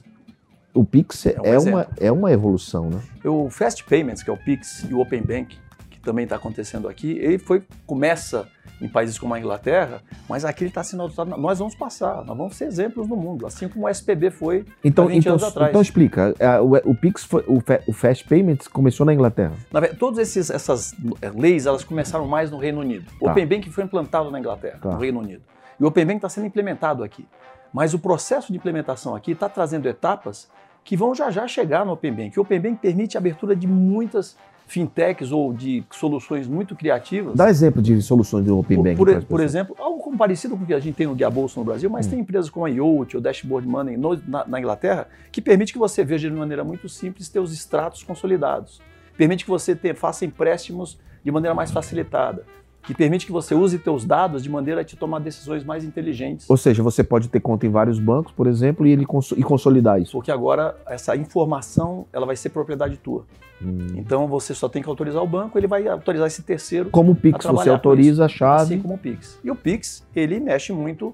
o 0.74 0.84
Pix 0.84 1.26
É 1.26 1.36
um 1.40 1.44
é, 1.44 1.58
uma, 1.58 1.86
é 1.98 2.12
uma 2.12 2.32
evolução, 2.32 2.88
né? 2.90 3.00
o 3.24 3.48
Fast 3.50 3.84
Payments, 3.84 4.22
que 4.22 4.30
é 4.30 4.32
o 4.32 4.36
Pix, 4.36 4.84
e 4.88 4.94
o 4.94 5.00
Open 5.00 5.22
Bank, 5.22 5.58
que 5.90 6.00
também 6.00 6.24
está 6.24 6.36
acontecendo 6.36 6.88
aqui, 6.88 7.12
ele 7.18 7.38
foi, 7.38 7.62
começa 7.86 8.46
em 8.80 8.88
países 8.88 9.18
como 9.18 9.34
a 9.34 9.38
Inglaterra, 9.38 10.02
mas 10.28 10.44
aqui 10.44 10.64
ele 10.64 10.70
está 10.70 10.82
sendo 10.82 11.02
adotado. 11.02 11.30
Nós 11.38 11.58
vamos 11.58 11.74
passar, 11.74 12.24
nós 12.24 12.36
vamos 12.36 12.56
ser 12.56 12.64
exemplos 12.64 13.06
no 13.06 13.16
mundo, 13.16 13.46
assim 13.46 13.68
como 13.68 13.86
o 13.86 13.88
SPB 13.88 14.30
foi 14.30 14.64
Então, 14.82 15.04
há 15.04 15.08
20 15.08 15.18
então, 15.20 15.32
anos 15.32 15.44
atrás. 15.44 15.70
então 15.70 15.82
explica. 15.82 16.34
é, 16.38 16.58
O, 16.60 16.72
o 16.90 16.94
Pix, 16.94 17.24
foi- 17.24 17.44
o, 17.46 17.62
o 17.86 17.92
Fast 17.92 18.24
Payments 18.26 18.66
começou 18.68 19.04
na 19.04 19.12
Inglaterra. 19.12 19.52
Na 19.72 19.80
verdade, 19.80 19.98
todas 20.00 20.18
esses- 20.18 20.50
essas 20.50 20.94
eh, 21.20 21.30
leis 21.34 21.66
elas 21.66 21.84
começaram 21.84 22.26
mais 22.26 22.50
no 22.50 22.58
Reino 22.58 22.80
Unido. 22.80 23.04
O 23.20 23.26
Tá. 23.26 23.32
Open 23.32 23.46
Bank 23.46 23.70
foi 23.70 23.84
implantado 23.84 24.30
na 24.30 24.38
Inglaterra, 24.38 24.78
Tá. 24.80 24.90
no 24.90 24.98
Reino 24.98 25.20
Unido. 25.20 25.42
E 25.78 25.84
o 25.84 25.86
Open 25.86 26.04
Bank 26.06 26.16
está 26.16 26.28
sendo 26.28 26.46
implementado 26.46 27.04
aqui. 27.04 27.26
Mas 27.72 27.94
o 27.94 27.98
processo 27.98 28.50
de 28.50 28.58
implementação 28.58 29.14
aqui 29.14 29.32
está 29.32 29.48
trazendo 29.48 29.88
etapas 29.88 30.48
que 30.82 30.96
vão 30.96 31.14
já 31.14 31.30
já 31.30 31.46
chegar 31.46 31.84
no 31.84 31.92
Open 31.92 32.12
Bank. 32.12 32.38
O 32.38 32.42
Open 32.42 32.58
Bank 32.60 32.76
permite 32.80 33.16
a 33.16 33.20
abertura 33.20 33.54
de 33.54 33.66
muitas 33.66 34.36
fintechs 34.70 35.32
ou 35.32 35.52
de 35.52 35.82
soluções 35.90 36.46
muito 36.46 36.76
criativas. 36.76 37.34
Dá 37.34 37.50
exemplo 37.50 37.82
de 37.82 38.00
soluções 38.00 38.44
do 38.44 38.56
Open 38.56 38.76
Por, 38.76 38.84
Bank. 38.84 38.96
por, 38.96 39.24
por 39.24 39.40
exemplo, 39.40 39.74
algo 39.78 39.98
como 39.98 40.16
parecido 40.16 40.56
com 40.56 40.62
o 40.62 40.66
que 40.66 40.72
a 40.72 40.78
gente 40.78 40.94
tem 40.94 41.08
no 41.08 41.14
Guia 41.16 41.28
Bolsa 41.28 41.58
no 41.58 41.66
Brasil, 41.66 41.90
mas 41.90 42.06
Hum. 42.06 42.10
tem 42.10 42.20
empresas 42.20 42.48
como 42.48 42.64
a 42.66 42.68
Yolt 42.68 43.14
ou 43.14 43.20
Dashboard 43.20 43.66
Money 43.66 43.96
no- 43.96 44.20
na, 44.28 44.46
na 44.46 44.58
Inglaterra 44.60 45.08
que 45.32 45.40
permite 45.42 45.72
que 45.72 45.78
você 45.78 46.04
veja 46.04 46.30
de 46.30 46.36
maneira 46.36 46.62
muito 46.62 46.88
simples 46.88 47.28
teus 47.28 47.52
extratos 47.52 48.04
consolidados. 48.04 48.80
Permite 49.16 49.44
que 49.44 49.50
você 49.50 49.74
te- 49.74 49.92
faça 49.92 50.24
empréstimos 50.24 50.98
de 51.24 51.30
maneira 51.32 51.52
mais 51.54 51.70
facilitada. 51.72 52.44
Que 52.82 52.94
permite 52.94 53.26
que 53.26 53.32
você 53.32 53.54
use 53.54 53.78
teus 53.78 54.04
dados 54.04 54.42
de 54.42 54.48
maneira 54.48 54.80
a 54.80 54.84
te 54.84 54.96
tomar 54.96 55.18
decisões 55.20 55.62
mais 55.62 55.84
inteligentes. 55.84 56.48
Ou 56.48 56.56
seja, 56.56 56.82
você 56.82 57.04
pode 57.04 57.28
ter 57.28 57.38
conta 57.38 57.66
em 57.66 57.70
vários 57.70 57.98
bancos, 57.98 58.32
por 58.32 58.46
exemplo, 58.46 58.86
e 58.86 58.90
ele 58.90 59.04
cons- 59.04 59.32
e 59.36 59.42
consolidar 59.42 60.00
isso. 60.00 60.12
Porque 60.12 60.30
agora 60.32 60.74
essa 60.86 61.14
informação 61.14 62.06
ela 62.12 62.24
vai 62.24 62.36
ser 62.36 62.48
propriedade 62.48 62.96
tua. 62.96 63.24
Hum. 63.62 63.76
Então 63.96 64.26
você 64.26 64.54
só 64.54 64.66
tem 64.68 64.82
que 64.82 64.88
autorizar 64.88 65.22
o 65.22 65.26
banco, 65.26 65.58
ele 65.58 65.66
vai 65.66 65.86
autorizar 65.86 66.26
esse 66.26 66.42
terceiro 66.42 66.88
Como 66.90 67.12
o 67.12 67.14
Pix, 67.14 67.44
você 67.44 67.68
autoriza 67.68 68.22
a 68.22 68.26
assim 68.26 68.34
chave. 68.36 68.78
como 68.78 68.94
o 68.94 68.98
Pix. 68.98 69.38
E 69.44 69.50
o 69.50 69.54
Pix, 69.54 70.02
ele 70.16 70.40
mexe 70.40 70.72
muito, 70.72 71.12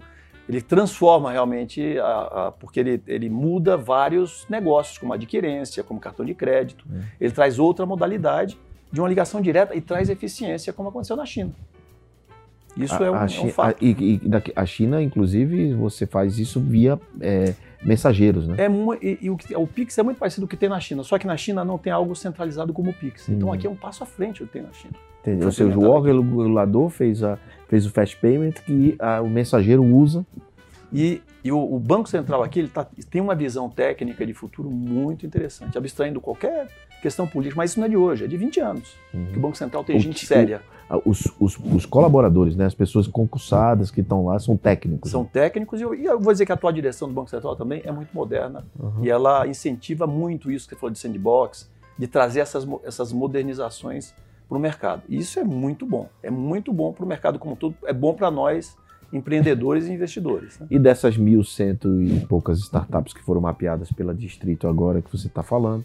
ele 0.49 0.63
transforma 0.63 1.33
realmente, 1.33 1.99
a- 1.99 2.47
a- 2.47 2.53
porque 2.53 2.79
ele, 2.79 3.03
ele 3.09 3.29
muda 3.29 3.77
vários 3.77 4.47
negócios, 4.49 4.97
como 4.99 5.13
adquirência, 5.13 5.83
como 5.83 5.99
cartão 5.99 6.25
de 6.25 6.33
crédito. 6.35 6.85
É. 6.95 7.01
Ele 7.25 7.33
traz 7.33 7.59
outra 7.59 7.85
modalidade 7.85 8.57
de 8.97 9.01
uma 9.03 9.09
ligação 9.11 9.43
direta 9.43 9.75
e 9.77 9.81
traz 9.83 10.09
eficiência, 10.09 10.73
como 10.73 10.89
aconteceu 10.89 11.17
na 11.17 11.27
China. 11.27 11.51
Isso 12.75 12.95
A- 12.95 13.07
é, 13.07 13.11
um, 13.11 13.15
a, 13.15 13.21
é 13.21 13.41
um 13.41 13.49
fato. 13.51 13.77
a- 13.77 13.85
e, 13.85 13.91
e 14.15 14.19
daqui- 14.29 14.53
a 14.57 14.65
China, 14.65 15.03
inclusive, 15.03 15.75
você 15.75 16.07
faz 16.07 16.39
isso 16.39 16.59
via 16.61 16.99
é, 17.21 17.55
mensageiros, 17.83 18.49
né? 18.49 18.57
É 18.59 18.69
e, 19.07 19.19
e 19.23 19.31
o, 19.31 19.37
o 19.57 19.67
Pix 19.67 19.99
é 19.99 20.03
muito 20.03 20.17
parecido 20.19 20.47
com 20.47 20.47
o 20.47 20.49
que 20.51 20.57
tem 20.57 20.69
na 20.71 20.81
China, 20.81 21.03
só 21.03 21.19
que 21.19 21.27
na 21.27 21.37
China 21.37 21.63
não 21.63 21.77
tem 21.77 21.93
algo 21.93 22.17
centralizado 22.17 22.73
como 22.73 22.91
o 22.91 22.95
Pix. 22.95 23.29
Então 23.29 23.49
Hum. 23.49 23.53
aqui 23.53 23.67
é 23.67 23.71
um 23.71 23.77
passo 23.77 24.03
à 24.03 24.07
frente 24.07 24.43
o 24.43 24.47
que 24.47 24.53
tem 24.55 24.63
na 24.63 24.73
China. 24.73 24.95
Entendeu? 25.21 25.47
Ou 25.47 25.53
seja, 25.53 25.79
o 25.79 25.85
órgão 25.91 26.13
regulador 26.23 26.89
fez, 26.89 27.23
a, 27.23 27.39
fez 27.69 27.85
o 27.85 27.91
Fast 27.91 28.17
Payment 28.17 28.53
que 28.65 28.97
a- 28.99 29.21
o 29.21 29.29
mensageiro 29.29 29.85
usa. 29.85 30.25
E, 30.93 31.21
e 31.43 31.51
o, 31.51 31.59
o 31.75 31.79
Banco 31.79 32.09
Central 32.09 32.43
aqui 32.43 32.61
ele 32.61 32.69
tá- 32.69 32.87
tem 33.11 33.21
uma 33.21 33.35
visão 33.35 33.69
técnica 33.69 34.25
de 34.25 34.33
futuro 34.33 34.71
muito 34.71 35.27
interessante, 35.27 35.77
abstraindo 35.77 36.21
qualquer 36.21 36.69
questão 37.07 37.27
política, 37.27 37.57
mas 37.59 37.71
isso 37.71 37.79
não 37.81 37.87
é 37.87 37.89
de 37.89 37.97
hoje, 37.97 38.25
é 38.25 38.27
de 38.27 38.37
20 38.37 38.61
anos. 38.61 38.97
Que 39.33 39.39
o 39.39 39.41
Banco 39.41 39.57
Central 39.57 39.85
tem 39.85 39.97
O 39.97 40.01
gente 40.01 40.17
ti- 40.21 40.27
séria. 40.27 40.61
Os, 41.05 41.27
os- 41.41 41.59
os 41.59 41.87
colaboradores, 41.87 42.55
né? 42.57 42.65
as 42.67 42.75
pessoas 42.75 43.07
concursadas 43.09 43.91
que 43.91 44.01
estão 44.01 44.27
lá, 44.27 44.39
são 44.39 44.57
técnicos. 44.57 45.11
São 45.11 45.23
né? 45.23 45.29
técnicos 45.33 45.81
e 45.81 45.85
eu, 45.85 45.95
e 45.95 46.05
eu 46.05 46.19
vou 46.21 46.33
dizer 46.33 46.47
que 46.47 46.53
a 46.53 46.55
atual 46.55 46.73
direção 46.73 47.09
do 47.09 47.15
Banco 47.15 47.31
Central 47.31 47.55
também 47.57 47.81
é 47.85 47.91
muito 47.93 48.11
moderna 48.13 48.65
Uhum. 48.79 49.05
e 49.05 49.11
ela 49.11 49.47
incentiva 49.47 50.07
muito 50.07 50.51
isso 50.51 50.67
que 50.69 50.75
você 50.75 50.81
falou 50.81 50.93
de 50.93 50.99
sandbox, 50.99 51.69
de 51.99 52.07
trazer 52.07 52.41
essas, 52.41 52.67
essas 52.85 53.13
modernizações 53.13 54.13
para 54.49 54.59
o 54.59 54.61
mercado. 54.61 55.03
E 55.09 55.17
isso 55.19 55.39
é 55.41 55.45
muito 55.45 55.85
bom. 55.87 56.09
É 56.23 56.31
muito 56.31 56.73
bom 56.73 56.93
para 56.93 57.05
o 57.05 57.09
mercado 57.09 57.39
como 57.39 57.55
um 57.55 57.57
todo, 57.57 57.75
é 57.85 57.93
bom 57.93 58.15
para 58.15 58.31
nós, 58.31 58.77
empreendedores 59.13 59.87
e 59.87 59.93
investidores. 59.93 60.59
né? 60.59 60.67
E 60.71 60.79
dessas 60.79 61.17
mil 61.17 61.43
cento 61.45 62.01
e 62.03 62.21
poucas 62.27 62.59
startups 62.59 63.13
que 63.13 63.23
foram 63.23 63.41
mapeadas 63.41 63.91
pela 63.93 64.15
Distrito 64.15 64.69
agora 64.69 65.01
que 65.03 65.11
você 65.11 65.27
está 65.29 65.43
falando, 65.43 65.85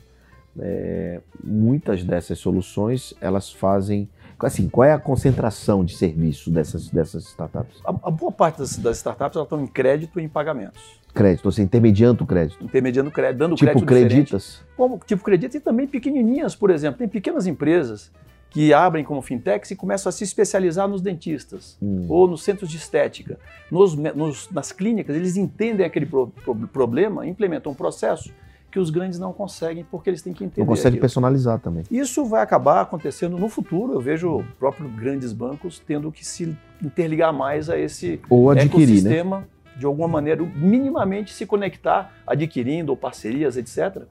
é, 0.60 1.22
muitas 1.44 2.04
dessas 2.04 2.38
soluções 2.40 3.14
elas 3.22 3.52
fazem 3.52 4.10
assim 4.40 4.68
qual 4.68 4.88
é 4.88 4.92
a 4.92 4.98
concentração 5.00 5.86
de 5.86 5.96
serviço 5.96 6.50
dessas 6.50 6.90
dessas 6.90 7.26
startups 7.26 7.80
A, 7.86 7.90
a 7.92 8.12
boa 8.12 8.32
parte 8.32 8.58
das, 8.58 8.76
das 8.78 8.98
startups 8.98 9.36
elas 9.36 9.46
estão 9.46 9.62
em 9.62 9.68
crédito 9.68 10.20
e 10.20 10.24
em 10.24 10.28
pagamentos. 10.28 11.00
crédito 11.14 11.44
você 11.50 11.62
intermediando 11.62 12.24
o 12.24 12.28
crédito 12.28 12.64
Intermediando 12.64 13.12
crédito, 13.12 13.38
dando 13.40 13.56
tipo 13.56 13.72
crédito 13.72 13.88
diferente. 13.88 14.10
creditas 14.14 14.62
como 14.76 15.00
tipo 15.06 15.24
crédito 15.24 15.56
e 15.56 15.60
também 15.60 15.86
pequenininhas, 15.88 16.56
por 16.56 16.70
exemplo. 16.72 16.98
Tem 16.98 17.08
pequenas 17.08 17.46
empresas 17.48 18.12
que 18.50 18.74
abrem 18.74 19.06
como 19.06 19.22
fintechs 19.22 19.72
e 19.72 19.76
começam 19.78 20.10
a 20.10 20.12
se 20.12 20.24
especializar 20.26 20.86
nos 20.88 21.02
dentistas 21.02 21.78
Hum. 21.82 22.06
ou 22.10 22.28
nos 22.28 22.44
centros 22.44 22.70
de 22.70 22.76
estética. 22.78 23.38
Nos, 23.72 23.96
nos- 23.96 24.50
nas 24.52 24.72
clínicas, 24.74 25.16
eles 25.16 25.38
entendem 25.38 25.86
aquele 25.86 26.06
pro- 26.08 26.28
pro- 26.44 26.56
problema, 26.68 27.26
implementam 27.26 27.72
um 27.72 27.76
processo 27.76 28.34
que 28.72 28.80
os 28.80 28.90
grandes 28.90 29.20
não 29.20 29.34
conseguem 29.34 29.86
porque 29.90 30.10
eles 30.10 30.22
têm 30.22 30.34
que 30.34 30.44
entender. 30.44 30.62
não 30.62 30.68
consegue 30.68 30.88
aquilo. 30.88 31.02
personalizar 31.02 31.60
também 31.60 31.84
Isso 31.92 32.26
vai 32.26 32.42
acabar 32.42 32.82
acontecendo 32.82 33.38
no 33.38 33.50
futuro. 33.50 33.94
Eu 33.94 34.00
vejo 34.00 34.46
próprios 34.58 34.90
grandes 34.96 35.34
bancos 35.34 35.80
tendo 35.80 36.12
que 36.12 36.26
se 36.26 36.58
interligar 36.82 37.34
mais 37.34 37.70
a 37.70 37.78
esse 37.78 38.22
ou 38.30 38.50
adquirir 38.50 39.04
né 39.04 39.18
ecossistema 39.18 39.48
de 39.76 39.86
alguma 39.86 40.08
maneira, 40.08 40.44
minimamente 40.44 41.34
se 41.34 41.46
conectar, 41.46 42.14
adquirindo 42.28 42.92
ou 42.92 42.98
parcerias, 42.98 43.58
etc. 43.58 44.04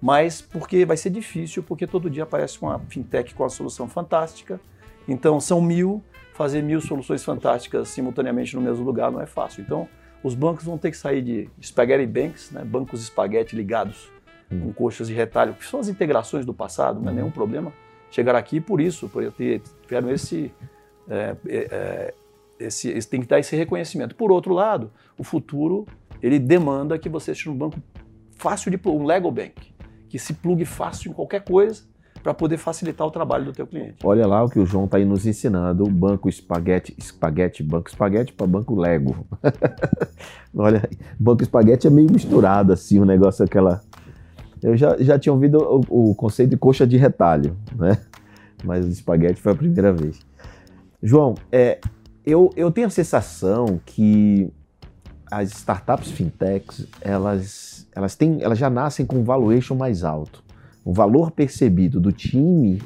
Mas 0.00 0.40
porque 0.40 0.84
vai 0.84 0.96
ser 0.96 1.10
difícil, 1.10 1.62
porque 1.62 1.86
todo 1.86 2.08
dia 2.08 2.22
aparece 2.22 2.60
uma 2.60 2.78
fintech 2.88 3.34
com 3.34 3.42
uma 3.42 3.48
solução 3.48 3.88
fantástica. 3.88 4.60
Então, 5.08 5.40
são 5.40 5.60
mil, 5.60 6.02
fazer 6.34 6.62
mil 6.62 6.80
soluções 6.80 7.24
fantásticas 7.24 7.88
simultaneamente 7.88 8.54
no 8.54 8.62
mesmo 8.62 8.84
lugar 8.84 9.10
não 9.10 9.20
é 9.20 9.26
fácil. 9.26 9.62
Então, 9.62 9.88
os 10.26 10.34
bancos 10.34 10.64
vão 10.64 10.76
ter 10.76 10.90
que 10.90 10.96
sair 10.96 11.22
de 11.22 11.48
spaghetti 11.60 12.06
banks, 12.06 12.50
né, 12.50 12.64
bancos 12.64 13.02
espaguete 13.02 13.54
ligados 13.54 14.10
Hum. 14.50 14.60
com 14.60 14.72
coxas 14.72 15.08
de 15.08 15.14
retalho, 15.14 15.54
que 15.54 15.64
são 15.64 15.80
as 15.80 15.88
integrações 15.88 16.46
do 16.46 16.54
passado, 16.54 17.00
não 17.00 17.10
é 17.10 17.14
nenhum 17.14 17.30
problema 17.30 17.72
chegar 18.10 18.36
aqui 18.36 18.60
por 18.60 18.80
isso, 18.80 19.08
por 19.08 19.30
ter, 19.32 19.60
tiveram 19.82 20.10
esse, 20.10 20.52
é, 21.08 21.36
é, 21.48 21.56
é, 21.56 22.14
esse, 22.60 22.88
esse, 22.88 23.08
tem 23.08 23.20
que 23.20 23.26
dar 23.26 23.40
esse 23.40 23.56
reconhecimento. 23.56 24.14
Por 24.14 24.30
outro 24.30 24.54
lado, 24.54 24.92
o 25.18 25.24
futuro 25.24 25.86
ele 26.22 26.38
demanda 26.38 26.98
que 26.98 27.08
você 27.08 27.34
seja 27.34 27.50
um 27.50 27.56
banco 27.56 27.82
fácil 28.36 28.70
de 28.70 28.78
um 28.88 29.04
legal 29.04 29.30
bank, 29.32 29.74
que 30.08 30.18
se 30.18 30.32
plugue 30.32 30.64
fácil 30.64 31.10
em 31.10 31.12
qualquer 31.12 31.42
coisa 31.42 31.82
para 32.26 32.34
poder 32.34 32.58
facilitar 32.58 33.06
o 33.06 33.10
trabalho 33.12 33.44
do 33.44 33.52
teu 33.52 33.68
cliente. 33.68 33.98
Olha 34.02 34.26
lá 34.26 34.42
o 34.42 34.50
que 34.50 34.58
o 34.58 34.66
João 34.66 34.86
está 34.86 34.96
aí 34.96 35.04
nos 35.04 35.24
ensinando, 35.24 35.84
o 35.84 35.88
banco 35.88 36.28
espaguete, 36.28 36.92
espaguete, 36.98 37.62
banco 37.62 37.88
espaguete 37.88 38.32
para 38.32 38.48
banco 38.48 38.74
Lego. 38.74 39.24
Olha, 40.52 40.82
banco 41.20 41.44
espaguete 41.44 41.86
é 41.86 41.90
meio 41.90 42.10
misturado 42.10 42.72
assim, 42.72 42.98
o 42.98 43.02
um 43.02 43.04
negócio 43.04 43.44
aquela 43.44 43.80
eu 44.60 44.76
já, 44.76 44.96
já 44.98 45.16
tinha 45.16 45.32
ouvido 45.32 45.58
o, 45.88 46.10
o, 46.10 46.14
conceito 46.16 46.50
de 46.50 46.56
coxa 46.56 46.84
de 46.84 46.96
retalho, 46.96 47.56
né? 47.76 47.96
Mas 48.64 48.84
o 48.84 48.88
espaguete 48.88 49.40
foi 49.40 49.52
a 49.52 49.54
primeira 49.54 49.92
vez. 49.92 50.18
João, 51.00 51.36
é, 51.52 51.78
eu, 52.24 52.50
eu 52.56 52.72
tenho 52.72 52.88
a 52.88 52.90
sensação 52.90 53.78
que 53.86 54.52
as 55.30 55.52
startups 55.52 56.10
fintechs, 56.10 56.88
elas, 57.00 57.86
elas, 57.94 58.16
têm, 58.16 58.42
elas 58.42 58.58
já 58.58 58.68
nascem 58.68 59.06
com 59.06 59.18
um 59.18 59.22
valuation 59.22 59.76
mais 59.76 60.02
alto. 60.02 60.44
O 60.86 60.92
valor 60.92 61.32
percebido 61.32 61.98
do 61.98 62.12
time, 62.12 62.80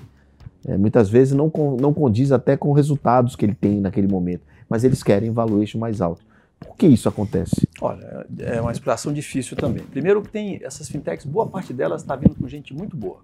é, 0.67 0.75
muitas 0.79 1.11
vezes, 1.11 1.35
não, 1.35 1.53
não 1.79 1.93
condiz 1.93 2.33
até 2.33 2.57
com 2.57 2.71
os 2.71 2.77
resultados 2.77 3.37
que 3.37 3.45
ele 3.45 3.55
tem 3.55 3.79
naquele 3.79 4.09
momento, 4.09 4.41
mas 4.71 4.85
eles 4.85 5.03
querem 5.03 5.31
valuation 5.31 5.79
mais 5.79 6.01
alto. 6.01 6.25
Por 6.59 6.77
que 6.77 6.87
isso 6.87 7.11
acontece? 7.11 7.69
Olha, 7.79 8.27
é 8.39 8.59
uma 8.59 8.73
explicação 8.73 9.13
difícil 9.13 9.55
também. 9.55 9.85
Primeiro 9.85 10.23
que 10.23 10.31
tem 10.31 10.61
essas 10.63 10.89
fintechs, 10.89 11.27
boa 11.27 11.47
parte 11.47 11.75
delas 11.75 12.01
está 12.01 12.17
vindo 12.17 12.35
com 12.35 12.49
gente 12.49 12.73
muito 12.73 12.97
boa. 12.97 13.19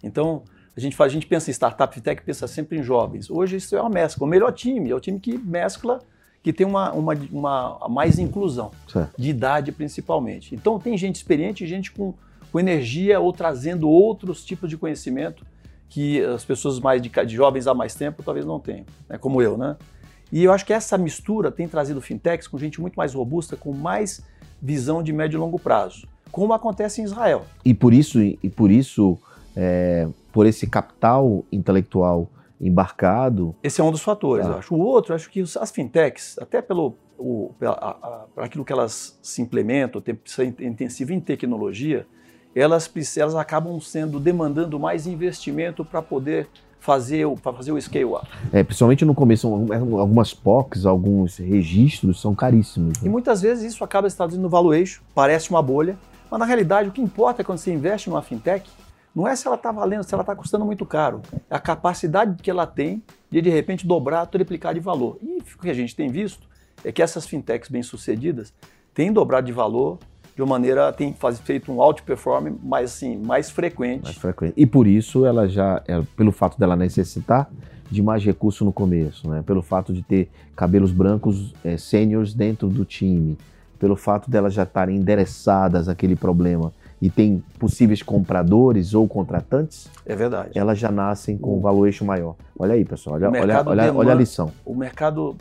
Então, 0.00 0.42
a 0.76 0.80
gente, 0.80 0.94
faz, 0.94 1.10
a 1.10 1.14
gente 1.14 1.26
pensa 1.26 1.50
em 1.50 1.52
startup 1.52 1.92
fintech, 1.92 2.22
pensa 2.22 2.46
sempre 2.46 2.78
em 2.78 2.84
jovens. 2.84 3.28
Hoje 3.28 3.56
isso 3.56 3.74
é 3.74 3.80
uma 3.80 3.90
mescla. 3.90 4.24
O 4.24 4.30
melhor 4.30 4.52
time 4.52 4.90
é 4.90 4.94
o 4.94 5.00
time 5.00 5.18
que 5.18 5.36
mescla, 5.36 5.98
que 6.40 6.52
tem 6.52 6.64
uma, 6.64 6.92
uma, 6.92 7.14
uma 7.32 7.88
mais 7.88 8.16
inclusão, 8.16 8.70
certo. 8.86 9.12
de 9.20 9.28
idade 9.28 9.72
principalmente. 9.72 10.54
Então, 10.54 10.78
tem 10.78 10.96
gente 10.96 11.16
experiente, 11.16 11.66
gente 11.66 11.90
com, 11.90 12.14
com 12.50 12.58
energia 12.58 13.20
ou 13.20 13.32
trazendo 13.32 13.88
outros 13.88 14.44
tipos 14.44 14.68
de 14.68 14.76
conhecimento 14.76 15.44
que 15.88 16.22
as 16.22 16.44
pessoas 16.44 16.78
mais 16.78 17.02
de, 17.02 17.08
de 17.08 17.34
jovens 17.34 17.66
há 17.66 17.74
mais 17.74 17.94
tempo 17.94 18.22
talvez 18.22 18.46
não 18.46 18.60
tenham, 18.60 18.86
né? 19.08 19.18
como 19.18 19.42
eu, 19.42 19.56
né? 19.56 19.76
E 20.32 20.44
eu 20.44 20.52
acho 20.52 20.64
que 20.64 20.72
essa 20.72 20.96
mistura 20.96 21.50
tem 21.50 21.66
trazido 21.66 22.00
fintechs 22.00 22.46
com 22.46 22.56
gente 22.56 22.80
muito 22.80 22.94
mais 22.94 23.14
robusta, 23.14 23.56
com 23.56 23.72
mais 23.72 24.22
visão 24.62 25.02
de 25.02 25.12
médio 25.12 25.36
e 25.36 25.40
longo 25.40 25.58
prazo, 25.58 26.06
como 26.30 26.52
acontece 26.52 27.00
em 27.00 27.04
Israel. 27.04 27.44
E 27.64 27.74
por 27.74 27.92
isso, 27.92 28.20
e 28.20 28.48
por 28.48 28.70
isso, 28.70 29.18
é, 29.56 30.06
por 30.32 30.46
esse 30.46 30.68
capital 30.68 31.44
intelectual 31.50 32.28
embarcado. 32.60 33.56
Esse 33.62 33.80
é 33.80 33.84
um 33.84 33.90
dos 33.90 34.02
fatores, 34.02 34.46
ah. 34.46 34.50
eu 34.50 34.58
acho. 34.58 34.74
O 34.74 34.78
outro, 34.78 35.12
eu 35.12 35.16
acho 35.16 35.28
que 35.28 35.40
as 35.40 35.70
fintechs, 35.72 36.38
até 36.38 36.62
pelo 36.62 36.94
para 37.58 38.46
aquilo 38.46 38.64
que 38.64 38.72
elas 38.72 39.18
se 39.22 39.42
implementam, 39.42 40.02
ser 40.24 40.54
intensivo 40.60 41.12
em 41.12 41.20
tecnologia, 41.20 42.06
elas, 42.54 42.90
elas 43.16 43.34
acabam 43.34 43.80
sendo 43.80 44.18
demandando 44.18 44.78
mais 44.78 45.06
investimento 45.06 45.84
para 45.84 46.02
poder 46.02 46.48
fazer 46.80 47.26
o, 47.26 47.36
fazer 47.36 47.72
o 47.72 47.80
scale 47.80 48.06
up. 48.06 48.26
É, 48.52 48.64
principalmente 48.64 49.04
no 49.04 49.14
começo, 49.14 49.46
algumas 49.98 50.32
POCs, 50.32 50.86
alguns 50.86 51.36
registros 51.36 52.20
são 52.20 52.34
caríssimos. 52.34 52.98
Né? 52.98 53.06
E 53.06 53.08
muitas 53.08 53.42
vezes 53.42 53.72
isso 53.72 53.84
acaba 53.84 54.08
se 54.08 54.16
traduzindo 54.16 54.42
no 54.42 54.48
valuation, 54.48 55.02
parece 55.14 55.50
uma 55.50 55.62
bolha, 55.62 55.96
mas 56.30 56.40
na 56.40 56.46
realidade 56.46 56.88
o 56.88 56.92
que 56.92 57.00
importa 57.00 57.42
é 57.42 57.44
quando 57.44 57.58
você 57.58 57.72
investe 57.72 58.08
numa 58.08 58.22
fintech 58.22 58.68
não 59.14 59.26
é 59.26 59.34
se 59.34 59.46
ela 59.46 59.56
está 59.56 59.72
valendo, 59.72 60.04
se 60.04 60.14
ela 60.14 60.22
está 60.22 60.34
custando 60.36 60.64
muito 60.64 60.86
caro. 60.86 61.20
É 61.50 61.56
a 61.56 61.58
capacidade 61.58 62.40
que 62.40 62.50
ela 62.50 62.66
tem 62.66 63.02
de, 63.28 63.42
de 63.42 63.50
repente, 63.50 63.86
dobrar, 63.86 64.24
triplicar 64.26 64.72
de 64.72 64.80
valor. 64.80 65.18
E 65.20 65.38
o 65.38 65.58
que 65.60 65.68
a 65.68 65.74
gente 65.74 65.96
tem 65.96 66.08
visto 66.08 66.48
é 66.84 66.92
que 66.92 67.02
essas 67.02 67.26
fintechs 67.26 67.68
bem-sucedidas 67.68 68.54
têm 68.94 69.12
dobrado 69.12 69.46
de 69.46 69.52
valor 69.52 69.98
de 70.40 70.44
uma 70.44 70.58
maneira, 70.58 70.90
tem 70.90 71.12
faz, 71.12 71.38
feito 71.38 71.70
um 71.70 71.82
outperform 71.82 72.56
mais, 72.62 72.92
assim, 72.92 73.18
mais 73.18 73.50
frequente. 73.50 74.04
Mais 74.04 74.16
frequente. 74.16 74.54
E 74.56 74.64
por 74.64 74.86
isso 74.86 75.26
ela 75.26 75.46
já, 75.46 75.82
é, 75.86 76.02
pelo 76.16 76.32
fato 76.32 76.58
dela 76.58 76.74
necessitar 76.74 77.50
de 77.90 78.02
mais 78.02 78.24
recurso 78.24 78.64
no 78.64 78.72
começo, 78.72 79.28
né? 79.28 79.42
pelo 79.44 79.60
fato 79.60 79.92
de 79.92 80.00
ter 80.00 80.30
cabelos 80.56 80.92
brancos 80.92 81.52
é, 81.62 81.76
seniors 81.76 82.32
dentro 82.32 82.68
do 82.68 82.86
time, 82.86 83.36
pelo 83.78 83.96
fato 83.96 84.30
delas 84.30 84.54
já 84.54 84.62
estarem 84.62 84.96
endereçadas 84.96 85.88
àquele 85.88 86.16
problema 86.16 86.72
e 87.00 87.08
tem 87.08 87.42
possíveis 87.58 88.02
compradores 88.02 88.92
ou 88.92 89.08
contratantes, 89.08 89.88
é 90.04 90.14
verdade. 90.14 90.50
Elas 90.54 90.78
já 90.78 90.90
nascem 90.90 91.38
com 91.38 91.56
um 91.56 91.60
valuation 91.60 92.04
maior. 92.04 92.36
Olha 92.58 92.74
aí, 92.74 92.84
pessoal, 92.84 93.16
olha, 93.16 93.28
olha, 93.30 93.40
olha, 93.40 93.82
demanda, 93.82 93.94
olha 93.94 94.12
a 94.12 94.14
lição. 94.14 94.52
O 94.64 94.74
mercado 94.74 95.36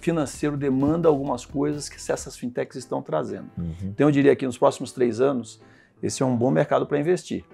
financeiro 0.00 0.56
demanda 0.56 1.08
algumas 1.08 1.44
coisas 1.44 1.88
que 1.88 1.96
essas 1.96 2.36
fintechs 2.36 2.76
estão 2.76 3.02
trazendo. 3.02 3.48
Uhum. 3.58 3.74
Então 3.84 4.08
eu 4.08 4.10
diria 4.10 4.34
que 4.34 4.46
nos 4.46 4.56
próximos 4.56 4.92
três 4.92 5.20
anos, 5.20 5.60
esse 6.02 6.22
é 6.22 6.26
um 6.26 6.36
bom 6.36 6.50
mercado 6.50 6.86
para 6.86 6.98
investir. 6.98 7.44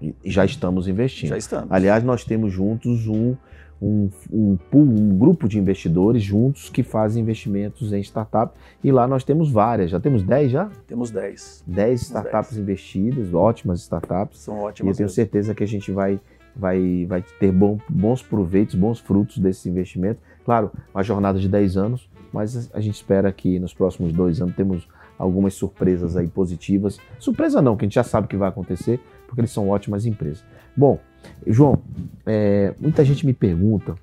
E 0.00 0.14
já 0.24 0.44
estamos 0.44 0.86
investindo. 0.86 1.30
Já 1.30 1.38
estamos. 1.38 1.72
Aliás, 1.72 2.04
nós 2.04 2.24
temos 2.24 2.52
juntos 2.52 3.08
um 3.08 3.34
um, 3.80 4.10
um, 4.30 4.56
pool, 4.70 4.82
um 4.82 5.16
grupo 5.16 5.48
de 5.48 5.58
investidores 5.58 6.22
juntos 6.22 6.68
que 6.68 6.82
fazem 6.82 7.22
investimentos 7.22 7.92
em 7.92 8.00
startup. 8.00 8.52
E 8.82 8.90
lá 8.90 9.06
nós 9.06 9.24
temos 9.24 9.50
várias. 9.50 9.90
Já 9.90 10.00
temos 10.00 10.22
10 10.22 10.50
já? 10.50 10.70
Temos 10.86 11.10
10. 11.10 11.64
10 11.66 12.02
startups 12.02 12.50
10. 12.50 12.62
investidas, 12.62 13.34
ótimas 13.34 13.80
startups. 13.80 14.40
São 14.40 14.58
ótimas. 14.58 14.88
E 14.88 14.90
eu 14.90 14.96
tenho 14.96 15.08
certeza 15.08 15.54
que 15.54 15.62
a 15.62 15.66
gente 15.66 15.92
vai, 15.92 16.20
vai, 16.54 17.06
vai 17.06 17.24
ter 17.38 17.52
bom, 17.52 17.78
bons 17.88 18.22
proveitos, 18.22 18.74
bons 18.74 18.98
frutos 18.98 19.38
desse 19.38 19.68
investimento. 19.68 20.20
Claro, 20.44 20.72
uma 20.92 21.02
jornada 21.02 21.38
de 21.38 21.48
10 21.48 21.76
anos, 21.76 22.08
mas 22.32 22.70
a 22.74 22.80
gente 22.80 22.94
espera 22.94 23.30
que 23.30 23.58
nos 23.58 23.72
próximos 23.72 24.12
dois 24.12 24.40
anos 24.40 24.56
temos 24.56 24.88
algumas 25.18 25.54
surpresas 25.54 26.16
aí 26.16 26.28
positivas. 26.28 26.98
Surpresa 27.18 27.60
não, 27.60 27.76
que 27.76 27.84
a 27.84 27.86
gente 27.86 27.96
já 27.96 28.04
sabe 28.04 28.28
que 28.28 28.36
vai 28.36 28.48
acontecer, 28.48 29.00
porque 29.26 29.40
eles 29.40 29.50
são 29.50 29.68
ótimas 29.68 30.06
empresas. 30.06 30.44
Bom, 30.76 30.98
João, 31.46 31.78
é, 32.26 32.74
muita 32.80 33.04
gente 33.04 33.24
me 33.24 33.32
pergunta 33.32 33.94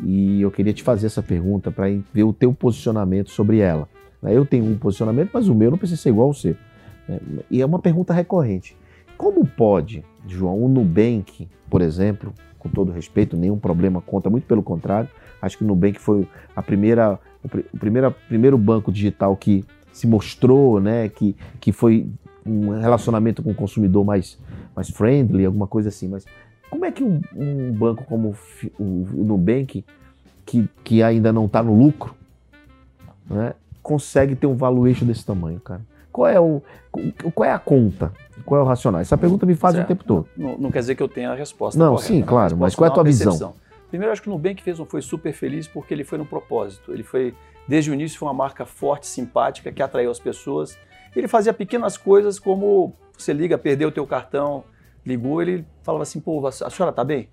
e 0.00 0.40
eu 0.40 0.50
queria 0.50 0.72
te 0.72 0.82
fazer 0.82 1.06
essa 1.06 1.22
pergunta 1.22 1.70
para 1.70 1.86
ver 2.12 2.24
o 2.24 2.32
teu 2.32 2.52
posicionamento 2.52 3.30
sobre 3.30 3.58
ela. 3.58 3.88
Eu 4.22 4.44
tenho 4.44 4.64
um 4.64 4.76
posicionamento, 4.76 5.30
mas 5.32 5.48
o 5.48 5.54
meu 5.54 5.70
não 5.70 5.78
precisa 5.78 6.00
ser 6.00 6.10
igual 6.10 6.28
ao 6.28 6.34
seu. 6.34 6.56
E 7.50 7.62
é 7.62 7.66
uma 7.66 7.78
pergunta 7.78 8.12
recorrente. 8.12 8.76
Como 9.16 9.46
pode, 9.46 10.04
João, 10.26 10.62
o 10.62 10.68
Nubank, 10.68 11.48
por 11.70 11.80
exemplo, 11.80 12.32
com 12.58 12.68
todo 12.68 12.92
respeito, 12.92 13.36
nenhum 13.36 13.58
problema 13.58 14.00
contra, 14.00 14.30
muito 14.30 14.46
pelo 14.46 14.62
contrário, 14.62 15.08
acho 15.40 15.56
que 15.56 15.64
o 15.64 15.66
Nubank 15.66 15.98
foi 15.98 16.28
a 16.54 16.62
primeira, 16.62 17.18
o 17.72 17.78
primeiro, 17.78 18.14
primeiro 18.28 18.58
banco 18.58 18.90
digital 18.90 19.36
que 19.36 19.64
se 19.92 20.06
mostrou, 20.06 20.80
né, 20.80 21.08
que, 21.08 21.34
que 21.60 21.72
foi 21.72 22.08
um 22.44 22.78
relacionamento 22.78 23.42
com 23.42 23.50
o 23.50 23.54
consumidor 23.54 24.04
mais, 24.04 24.38
mais 24.74 24.90
friendly, 24.90 25.46
alguma 25.46 25.66
coisa 25.66 25.88
assim. 25.88 26.08
Mas 26.08 26.26
como 26.76 26.84
é 26.84 26.92
que 26.92 27.02
um, 27.02 27.22
um 27.34 27.72
banco 27.72 28.04
como 28.04 28.36
o, 28.78 28.82
o 28.82 29.24
Nubank, 29.24 29.82
que, 30.44 30.68
que 30.84 31.02
ainda 31.02 31.32
não 31.32 31.46
está 31.46 31.62
no 31.62 31.74
lucro, 31.74 32.14
né, 33.28 33.54
consegue 33.82 34.36
ter 34.36 34.46
um 34.46 34.54
valuation 34.54 35.06
desse 35.06 35.24
tamanho, 35.24 35.58
cara? 35.58 35.80
Qual 36.12 36.28
é, 36.28 36.38
o, 36.38 36.62
qual 37.34 37.48
é 37.48 37.52
a 37.52 37.58
conta? 37.58 38.12
Qual 38.44 38.60
é 38.60 38.64
o 38.64 38.66
racional? 38.66 39.00
Essa 39.00 39.16
pergunta 39.16 39.46
me 39.46 39.54
faz 39.54 39.74
certo. 39.74 39.86
o 39.86 39.88
tempo 39.88 40.04
todo. 40.04 40.28
Não, 40.36 40.58
não, 40.58 40.70
quer 40.70 40.80
dizer 40.80 40.94
que 40.94 41.02
eu 41.02 41.08
tenha 41.08 41.30
a 41.30 41.34
resposta 41.34 41.78
Não, 41.78 41.94
correta, 41.94 42.08
sim, 42.08 42.20
né? 42.20 42.26
claro, 42.26 42.56
mas 42.56 42.74
qual 42.74 42.88
é 42.88 42.90
a 42.90 42.94
tua 42.94 43.04
visão? 43.04 43.54
Primeiro, 43.88 44.12
acho 44.12 44.20
que 44.20 44.28
o 44.28 44.32
Nubank 44.32 44.62
fez, 44.62 44.78
foi 44.78 45.00
super 45.00 45.32
feliz 45.32 45.66
porque 45.66 45.94
ele 45.94 46.04
foi 46.04 46.18
no 46.18 46.26
propósito. 46.26 46.92
Ele 46.92 47.02
foi, 47.02 47.34
desde 47.66 47.90
o 47.90 47.94
início, 47.94 48.18
foi 48.18 48.28
uma 48.28 48.34
marca 48.34 48.66
forte, 48.66 49.06
simpática, 49.06 49.72
que 49.72 49.82
atraiu 49.82 50.10
as 50.10 50.18
pessoas. 50.18 50.76
Ele 51.14 51.28
fazia 51.28 51.54
pequenas 51.54 51.96
coisas 51.96 52.38
como 52.38 52.92
você 53.16 53.32
liga, 53.32 53.56
perdeu 53.56 53.88
o 53.88 53.92
teu 53.92 54.06
cartão, 54.06 54.64
ligou, 55.06 55.40
ele 55.40 55.64
falava 55.82 56.02
assim, 56.02 56.20
pô, 56.20 56.46
a 56.46 56.52
senhora 56.52 56.90
está 56.90 57.04
bem? 57.04 57.28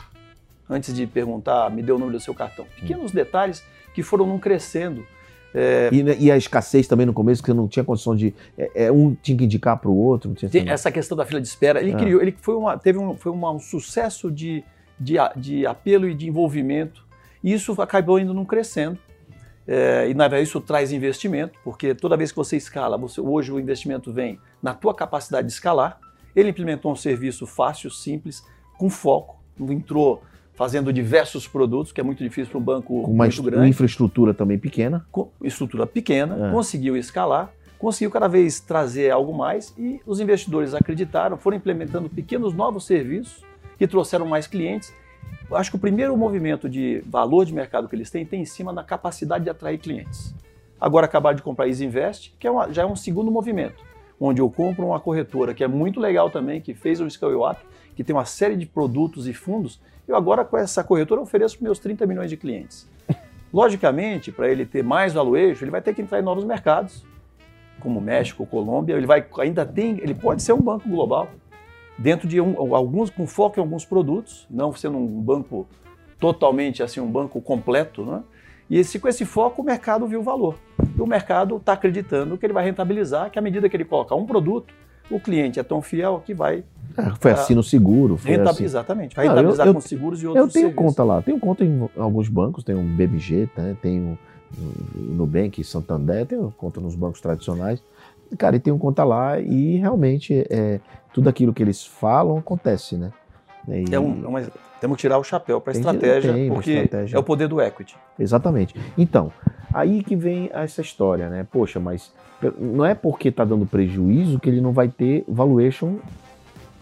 Antes 0.70 0.94
de 0.94 1.06
perguntar, 1.08 1.70
me 1.72 1.82
deu 1.82 1.96
o 1.96 2.00
número 2.00 2.18
do 2.18 2.24
seu 2.24 2.34
cartão. 2.34 2.66
Pequenos 2.80 3.12
hum. 3.12 3.16
detalhes 3.16 3.64
que 3.94 4.04
foram 4.04 4.26
não 4.26 4.40
crescendo. 4.40 5.06
É... 5.54 5.90
E, 5.92 6.26
e, 6.26 6.32
a 6.32 6.38
escassez 6.38 6.88
também 6.88 7.06
no 7.06 7.14
começo, 7.14 7.44
que 7.44 7.54
não 7.54 7.68
tinha 7.68 7.84
condição 7.84 8.16
de. 8.16 8.34
É, 8.58 8.86
é 8.86 8.92
um 8.92 9.14
tinha 9.14 9.38
que 9.38 9.44
indicar 9.44 9.78
para 9.78 9.90
o 9.90 9.96
outro. 9.96 10.30
Não 10.30 10.36
tinha 10.36 10.50
Tem 10.50 10.68
essa 10.70 10.92
questão 10.92 11.16
da 11.16 11.26
fila 11.26 11.40
de 11.40 11.48
espera. 11.48 11.80
Ele 11.82 11.92
é. 11.92 11.96
criou, 11.96 12.22
ele 12.22 12.36
foi 12.42 12.56
uma, 12.56 12.78
teve 12.78 12.98
um, 12.98 13.16
foi 13.16 13.32
uma, 13.32 13.52
um 13.52 13.60
sucesso 13.60 14.32
de, 14.32 14.64
de, 15.00 15.16
de 15.36 15.66
apelo 15.66 16.08
e 16.08 16.16
de 16.16 16.28
envolvimento. 16.28 17.06
E 17.44 17.54
isso 17.54 17.80
acabou 17.82 18.20
indo 18.20 18.34
não 18.34 18.46
crescendo. 18.46 18.98
É, 19.66 20.10
e 20.10 20.14
na 20.14 20.28
verdade 20.28 20.50
isso 20.50 20.60
traz 20.60 20.92
investimento, 20.92 21.58
porque 21.64 21.96
toda 21.96 22.18
vez 22.18 22.32
que 22.32 22.36
você 22.36 22.58
escala, 22.58 22.98
você, 22.98 23.22
hoje 23.22 23.50
o 23.52 23.60
investimento 23.60 24.12
vem 24.12 24.38
na 24.62 24.74
tua 24.74 24.94
capacidade 24.94 25.48
de 25.48 25.54
escalar. 25.54 26.00
Ele 26.36 26.50
implementou 26.50 26.92
um 26.92 26.96
serviço 26.96 27.46
fácil, 27.46 27.90
simples, 27.92 28.44
com 28.78 28.90
foco, 28.90 29.38
entrou 29.60 30.22
fazendo 30.56 30.92
diversos 30.94 31.48
produtos, 31.48 31.92
que 31.92 32.00
é 32.00 32.04
muito 32.04 32.24
difícil 32.24 32.52
para 32.52 32.60
um 32.60 32.64
banco 32.64 33.02
Com 33.04 33.12
uma, 33.12 33.26
muito 33.26 33.42
grande 33.44 33.58
uma 33.64 33.68
infraestrutura 33.68 34.34
também 34.34 34.58
pequena. 34.58 35.06
com 35.12 35.30
estrutura 35.44 35.86
pequena, 35.88 36.50
É. 36.50 36.52
conseguiu 36.52 36.96
escalar, 36.96 37.52
conseguiu 37.80 38.12
cada 38.12 38.28
vez 38.28 38.60
trazer 38.60 39.10
algo 39.12 39.34
mais 39.36 39.74
e 39.78 40.00
os 40.06 40.20
investidores 40.20 40.74
acreditaram, 40.74 41.38
foram 41.38 41.58
implementando 41.58 42.08
pequenos 42.10 42.54
novos 42.54 42.86
serviços 42.86 43.44
que 43.78 43.88
trouxeram 43.88 44.28
mais 44.28 44.46
clientes. 44.48 44.94
Eu 45.50 45.58
acho 45.58 45.70
que 45.72 45.76
o 45.76 45.80
primeiro 45.80 46.16
movimento 46.16 46.70
de 46.70 47.04
valor 47.08 47.46
de 47.46 47.54
mercado 47.54 47.88
que 47.90 47.96
eles 47.96 48.10
têm 48.10 48.26
tem 48.26 48.42
em 48.42 48.46
cima 48.46 48.72
da 48.74 48.84
capacidade 48.84 49.44
de 49.44 49.50
atrair 49.50 49.78
clientes. 49.80 50.34
Agora 50.80 51.06
acabaram 51.06 51.36
de 51.36 51.42
comprar 51.42 51.66
a 51.66 51.68
Isinvest, 51.68 52.34
que 52.40 52.46
é 52.48 52.52
uma- 52.52 52.72
já 52.72 52.84
é 52.84 52.86
um 52.86 52.96
segundo 52.96 53.32
movimento, 53.32 53.84
onde 54.20 54.42
eu 54.42 54.50
compro 54.50 54.86
uma 54.88 55.00
corretora 55.00 55.54
que 55.54 55.64
é 55.64 55.68
muito 55.68 56.00
legal 56.00 56.30
também, 56.30 56.62
que 56.62 56.74
fez 56.74 57.00
o 57.02 57.10
Scale 57.10 57.36
Up, 57.36 57.58
que 57.96 58.04
tem 58.04 58.16
uma 58.16 58.26
série 58.26 58.56
de 58.56 58.66
produtos 58.66 59.28
e 59.28 59.34
fundos. 59.34 59.80
Eu 60.08 60.16
agora 60.16 60.44
com 60.44 60.58
essa 60.58 60.84
corretora 60.84 61.22
ofereço 61.22 61.58
para 61.58 61.66
meus 61.66 61.80
30 61.80 62.06
milhões 62.06 62.30
de 62.30 62.38
clientes. 62.38 62.88
Logicamente, 63.54 64.32
para 64.32 64.50
ele 64.50 64.66
ter 64.66 64.84
mais 64.84 65.14
valuation, 65.14 65.64
ele 65.66 65.72
vai 65.72 65.82
ter 65.82 65.94
que 65.94 66.02
entrar 66.02 66.20
em 66.20 66.24
novos 66.24 66.44
mercados, 66.44 67.06
como 67.80 68.02
México, 68.02 68.46
Colômbia. 68.46 68.96
Ele 68.96 69.06
vai 69.06 69.26
ainda 69.40 69.66
tem, 69.66 70.00
ele 70.00 70.14
pode 70.14 70.42
ser 70.42 70.54
um 70.54 70.62
banco 70.62 70.88
global 70.90 71.30
dentro 71.98 72.28
de 72.28 72.42
um- 72.42 72.74
alguns 72.76 73.10
com 73.10 73.28
foco 73.28 73.60
em 73.60 73.62
alguns 73.62 73.86
produtos, 73.86 74.48
não 74.50 74.74
sendo 74.74 74.98
um 74.98 75.22
banco 75.22 75.68
totalmente 76.20 76.82
assim 76.82 77.00
um 77.00 77.12
banco 77.12 77.42
completo, 77.42 78.04
né? 78.06 78.24
E 78.74 78.80
esse, 78.80 78.98
com 78.98 79.08
esse 79.08 79.24
foco 79.24 79.62
o 79.62 79.66
mercado 79.66 80.08
viu 80.08 80.20
o 80.22 80.24
valor. 80.24 80.56
E 80.98 81.00
o 81.00 81.06
mercado 81.06 81.58
está 81.58 81.74
acreditando 81.74 82.38
que 82.40 82.44
ele 82.46 82.54
vai 82.54 82.66
rentabilizar, 82.66 83.30
que 83.30 83.38
à 83.38 83.42
medida 83.42 83.70
que 83.70 83.78
ele 83.78 83.86
colocar 83.86 84.16
um 84.16 84.26
produto, 84.26 84.74
o 85.12 85.20
cliente 85.20 85.60
é 85.60 85.64
tão 85.64 85.80
fiel 85.80 86.24
que 86.26 86.34
vai 86.34 86.64
É, 86.98 87.04
foi 87.20 87.32
assim 87.32 87.54
no 87.54 87.62
seguro. 87.62 88.18
Foi 88.18 88.32
rentabilizar, 88.32 88.54
assim. 88.56 88.64
exatamente, 88.64 89.16
vai 89.16 89.26
Não, 89.26 89.34
eu- 89.34 89.36
rentabilizar 89.38 89.68
eu- 89.68 89.74
com 89.76 89.82
seguros 89.82 90.24
e 90.24 90.26
Eu 90.26 90.32
outros 90.32 90.54
tenho 90.54 90.68
serviços. 90.70 90.86
conta 90.88 91.04
lá. 91.04 91.22
Tenho 91.22 91.40
conta 91.40 91.64
em 91.64 91.88
alguns 91.96 92.28
bancos. 92.30 92.64
Tem 92.64 92.74
um 92.76 92.96
BMG, 92.96 93.48
né? 93.56 93.78
tem 93.82 94.00
o 94.00 94.18
o 94.56 95.00
Nubank, 95.02 95.64
Santander. 95.64 96.28
Tenho 96.28 96.54
conta 96.58 96.80
nos 96.80 96.94
bancos 96.96 97.20
tradicionais. 97.22 97.82
Cara, 98.38 98.56
e 98.56 98.60
tenho 98.60 98.78
conta 98.78 99.04
lá 99.04 99.40
e 99.40 99.78
realmente 99.78 100.46
é, 100.50 100.80
tudo 101.12 101.28
aquilo 101.28 101.52
que 101.54 101.62
eles 101.64 101.84
falam 101.86 102.38
acontece, 102.38 102.96
né? 102.96 103.12
E- 103.68 103.86
É 103.92 104.00
um- 104.00 104.24
é 104.24 104.28
uma- 104.28 104.42
temos 104.84 104.98
que 104.98 105.02
tirar 105.04 105.18
o 105.18 105.24
chapéu 105.24 105.62
para 105.62 105.72
a 105.72 105.76
estratégia, 105.78 106.34
tem 106.34 106.50
porque 106.50 106.72
estratégia. 106.72 107.16
é 107.16 107.20
o 107.20 107.24
poder 107.24 107.48
do 107.48 107.62
equity. 107.62 107.96
Exatamente. 108.20 108.76
Então, 108.98 109.32
aí 109.74 110.04
que 110.04 110.14
vem 110.14 110.50
essa 110.52 110.82
história, 110.82 111.30
né? 111.30 111.48
Poxa, 111.50 111.80
mas 111.80 112.12
não 112.60 112.84
é 112.84 112.94
porque 112.94 113.32
tá 113.32 113.46
dando 113.46 113.66
prejuízo 113.66 114.42
que 114.42 114.50
ele 114.50 114.60
não 114.60 114.74
vai 114.74 114.90
ter 114.90 115.24
valuation 115.26 116.00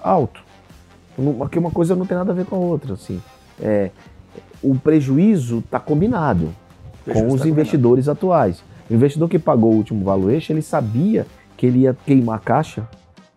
alto. 0.02 0.44
Porque 1.38 1.60
uma 1.60 1.70
coisa 1.70 1.96
não 1.96 2.08
tem 2.08 2.18
nada 2.18 2.32
a 2.32 2.36
ver 2.36 2.46
com 2.46 2.56
a 2.56 2.60
outra, 2.60 2.94
assim. 2.94 3.22
É, 3.62 3.92
o 4.64 4.74
prejuízo 4.74 5.64
tá 5.70 5.80
combinado 5.80 6.46
com 7.06 7.12
Prejuízo 7.12 7.36
os 7.36 7.42
tá 7.44 7.50
investidores 7.50 8.10
atuais. 8.10 8.64
O 8.90 8.96
investidor 8.96 9.30
que 9.30 9.38
pagou 9.38 9.74
o 9.74 9.76
último 9.76 10.04
valuation, 10.04 10.54
ele 10.54 10.64
sabia 10.64 11.28
que 11.56 11.68
ele 11.68 11.82
ia 11.82 11.96
queimar 12.04 12.38
a 12.38 12.40
caixa 12.40 12.88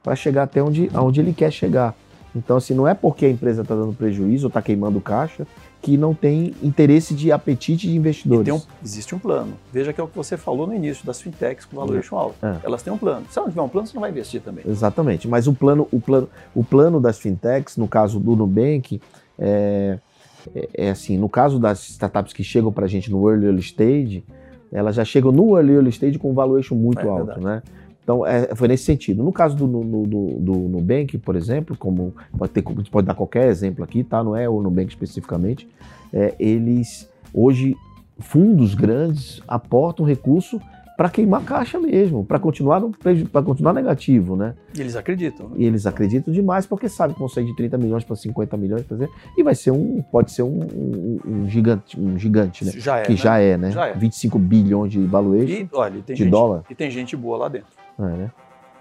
para 0.03 0.17
chegar 0.17 0.45
até 0.45 0.63
onde, 0.63 0.89
aonde 0.95 1.21
ele 1.21 1.35
quer 1.35 1.51
chegar. 1.51 1.95
Então, 2.35 2.57
assim, 2.57 2.75
não 2.75 2.87
é 2.89 2.95
porque 2.95 3.27
a 3.27 3.31
empresa 3.31 3.63
está 3.63 3.75
dando 3.75 3.93
prejuízo 3.93 4.47
ou 4.47 4.49
está 4.49 4.61
queimando 4.61 5.01
caixa 5.01 5.47
que 5.81 5.97
não 5.99 6.15
tem 6.15 6.55
interesse 6.63 7.15
de 7.15 7.31
apetite 7.31 7.87
de 7.87 7.95
investidores. 7.97 8.53
um- 8.53 8.61
existe 8.83 9.15
um 9.15 9.19
plano. 9.19 9.53
Veja 9.71 9.93
que 9.93 10.01
é 10.01 10.05
o 10.05 10.09
que 10.09 10.17
você 10.17 10.37
falou 10.37 10.67
no 10.67 10.75
início 10.75 11.05
das 11.05 11.21
fintechs 11.21 11.67
com 11.67 11.77
valuation 11.77 12.17
alto. 12.17 12.37
É. 12.43 12.57
Elas 12.65 12.83
têm 12.83 12.91
um 12.93 12.97
plano. 12.97 13.27
Se 13.31 13.39
ela 13.39 13.47
não 13.47 13.53
tiver 13.53 13.63
um 13.63 13.69
plano, 13.69 13.87
você 13.87 13.95
não 13.95 14.01
vai 14.01 14.11
investir 14.11 14.41
também. 14.41 14.65
Exatamente. 14.67 15.29
Mas 15.29 15.47
o 15.47 15.53
plano, 15.53 15.87
o 15.93 16.01
plano, 16.01 16.29
o 16.55 16.65
plano 16.65 17.01
das 17.01 17.19
fintechs, 17.19 17.77
no 17.77 17.87
caso 17.87 18.19
do 18.19 18.35
Nubank, 18.35 18.99
é, 19.39 19.99
é, 20.55 20.69
é 20.75 20.91
assim, 20.91 21.19
no 21.19 21.29
caso 21.29 21.59
das 21.59 21.87
startups 21.91 22.33
que 22.33 22.43
chegam 22.43 22.73
para 22.73 22.87
a 22.87 22.89
gente 22.89 23.11
no 23.11 23.29
early, 23.29 23.45
early 23.47 23.61
stage, 23.61 24.25
elas 24.73 24.95
já 24.97 25.05
chegam 25.05 25.31
no 25.33 25.55
early, 25.57 25.75
early 25.75 25.91
stage 25.91 26.19
com 26.19 26.31
um 26.31 26.35
valuation 26.35 26.75
muito 26.75 27.01
É 27.01 27.09
alto, 27.09 27.27
verdade. 27.27 27.45
né? 27.45 27.63
Então, 28.05 28.25
é, 28.25 28.55
foi 28.55 28.69
nesse 28.69 28.85
sentido. 28.85 29.23
No 29.25 29.33
caso 29.33 29.57
do, 29.57 29.67
no- 29.67 30.07
do, 30.07 30.27
do 30.39 30.53
Nubank, 30.69 31.17
por 31.19 31.35
exemplo, 31.35 31.75
como 31.77 32.15
pode, 32.39 32.53
ter, 32.53 32.63
a 32.65 32.73
gente 32.75 32.91
pode 32.91 33.07
dar 33.07 33.15
qualquer 33.15 33.49
exemplo 33.49 33.83
aqui, 33.83 34.05
tá? 34.05 34.23
Não 34.23 34.37
é 34.37 34.47
o 34.49 34.61
Nubank 34.63 34.89
especificamente, 34.91 35.67
é, 36.13 36.35
eles, 36.39 37.09
hoje, 37.33 37.75
fundos 38.19 38.75
grandes 38.75 39.41
aportam 39.49 40.05
recurso 40.05 40.61
para 40.97 41.09
queimar 41.11 41.43
caixa 41.43 41.81
mesmo, 41.81 42.25
para 42.25 42.39
continuar, 42.39 42.81
pra 43.33 43.43
continuar 43.43 43.73
negativo, 43.73 44.37
né? 44.37 44.55
E 44.77 44.81
eles 44.81 44.95
acreditam. 44.95 45.49
né? 45.49 45.55
E 45.59 45.65
eles 45.65 45.87
acreditam 45.87 46.33
demais 46.33 46.67
porque 46.67 46.89
sabem 46.89 47.15
que 47.15 47.19
vão 47.19 47.29
sair 47.29 47.47
de 47.47 47.57
30 47.57 47.77
milhões 47.79 48.05
para 48.05 48.15
50 48.15 48.57
milhões, 48.57 48.83
por 48.85 48.95
exemplo, 48.95 49.15
e 49.37 49.43
vai 49.43 49.57
ser 49.57 49.73
um, 49.73 50.01
pode 50.13 50.31
ser 50.31 50.43
um, 50.45 50.61
um- 50.61 51.19
um 51.27 51.49
gigante, 51.49 51.99
um 51.99 52.17
gigante, 52.17 52.65
né? 52.65 52.71
Já 52.77 52.99
é. 52.99 53.03
que 53.03 53.13
né? 53.13 53.17
já 53.17 53.39
é, 53.41 53.57
né? 53.57 53.71
Já 53.73 53.89
é. 53.89 53.95
25 53.95 54.39
bilhões 54.39 54.93
de 54.93 55.01
valuation, 55.05 55.53
E, 55.53 55.69
olha, 55.73 56.01
de 56.01 56.15
gente, 56.15 56.31
dólar. 56.31 56.63
E 56.71 56.75
tem 56.77 56.89
gente 56.91 57.17
boa 57.17 57.39
lá 57.39 57.49
dentro. 57.49 57.67
É, 57.99 58.03
né? 58.03 58.31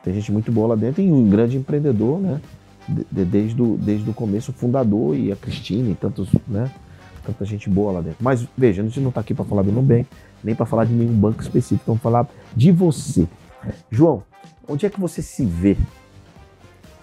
Tem 0.03 0.13
gente 0.13 0.31
muito 0.31 0.51
boa 0.51 0.69
lá 0.69 0.75
dentro 0.75 1.01
e 1.01 1.11
um 1.11 1.29
grande 1.29 1.57
empreendedor, 1.57 2.19
né? 2.19 2.41
De- 2.87 3.05
de- 3.09 3.25
desde, 3.25 3.61
o, 3.61 3.77
desde 3.77 4.09
o 4.09 4.13
começo, 4.13 4.51
o 4.51 4.53
fundador 4.53 5.15
e 5.15 5.31
a 5.31 5.35
Cristina 5.35 5.89
e 5.89 5.95
tantos, 5.95 6.29
né? 6.47 6.69
Tanta 7.25 7.45
gente 7.45 7.69
boa 7.69 7.93
lá 7.93 8.01
dentro. 8.01 8.17
Mas 8.21 8.45
veja, 8.57 8.81
a 8.81 8.85
gente 8.85 8.99
não 8.99 9.09
está 9.09 9.21
aqui 9.21 9.33
para 9.33 9.45
falar 9.45 9.61
do 9.61 9.71
Nubank, 9.71 10.05
nem 10.43 10.53
para 10.53 10.65
falar 10.65 10.83
de 10.85 10.93
nenhum 10.93 11.13
banco 11.13 11.41
específico, 11.41 11.83
vamos 11.87 12.01
falar 12.01 12.27
de 12.53 12.69
você. 12.71 13.25
João, 13.89 14.23
onde 14.67 14.85
é 14.85 14.89
que 14.89 14.99
você 14.99 15.21
se 15.21 15.45
vê 15.45 15.77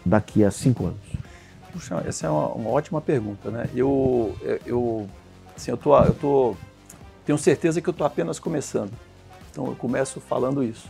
daqui 0.05 0.45
a 0.45 0.51
cinco 0.51 0.85
anos? 0.87 1.01
Puxa, 1.73 2.03
essa 2.07 2.27
é 2.27 2.31
uma, 2.31 2.49
uma 2.49 2.71
ótima 2.71 3.01
pergunta, 3.01 3.51
né? 3.51 3.67
Eu, 3.75 4.35
eu- 4.43 4.59
eu, 4.67 5.09
assim, 5.57 5.71
eu 5.71 5.77
tô, 5.79 5.97
eu 6.05 6.15
tô, 6.15 6.55
tenho 7.25 7.39
certeza 7.39 7.81
que 7.81 7.89
eu 7.89 7.93
estou 7.93 8.07
apenas 8.07 8.39
começando. 8.39 8.91
Então 9.51 9.67
eu 9.69 9.75
começo 9.77 10.21
falando 10.21 10.63
isso. 10.63 10.89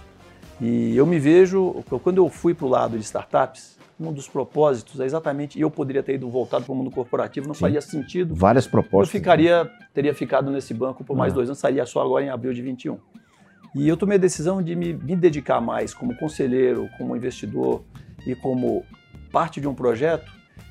E 0.61 0.95
eu 0.97 1.07
me 1.07 1.19
vejo, 1.19 1.83
quando 2.03 2.19
eu 2.19 2.29
fui 2.29 2.53
para 2.55 2.67
o 2.67 2.69
lado 2.69 2.99
de 2.99 3.05
startups, 3.05 3.79
um 3.99 4.13
dos 4.13 4.29
propósitos 4.29 4.99
é 5.01 5.05
exatamente, 5.05 5.61
eu 5.61 5.71
poderia 5.71 6.03
ter 6.03 6.15
ido 6.15 6.29
voltado 6.29 6.65
para 6.65 6.73
o 6.73 6.75
mundo 6.77 6.91
corporativo, 6.91 7.47
não 7.47 7.55
Sim. 7.55 7.61
faria 7.61 7.81
sentido. 7.81 8.35
Várias 8.35 8.65
Eu 8.65 8.71
propostas. 8.71 9.11
ficaria, 9.11 9.71
teria 9.93 10.15
ficado 10.15 10.51
nesse 10.51 10.73
banco 10.75 11.05
por 11.05 11.17
mais 11.17 11.33
Ah. 11.33 11.37
dois 11.37 11.49
anos, 11.49 11.59
sairia 11.59 11.85
só 11.87 12.03
agora 12.03 12.25
em 12.25 12.29
abril 12.31 12.53
de 12.53 12.63
21. 12.63 12.99
E 13.75 13.89
eu 13.89 13.97
tomei 13.97 14.17
a 14.17 14.21
decisão 14.21 14.63
de 14.63 14.75
me, 14.75 14.93
me 14.95 15.15
dedicar 15.15 15.61
mais 15.61 15.95
como 15.95 16.15
conselheiro, 16.17 16.89
como 16.99 17.15
investidor 17.15 17.83
e 18.27 18.35
como 18.35 18.85
parte 19.31 19.61
de 19.61 19.69
um 19.69 19.75
projeto 19.75 20.31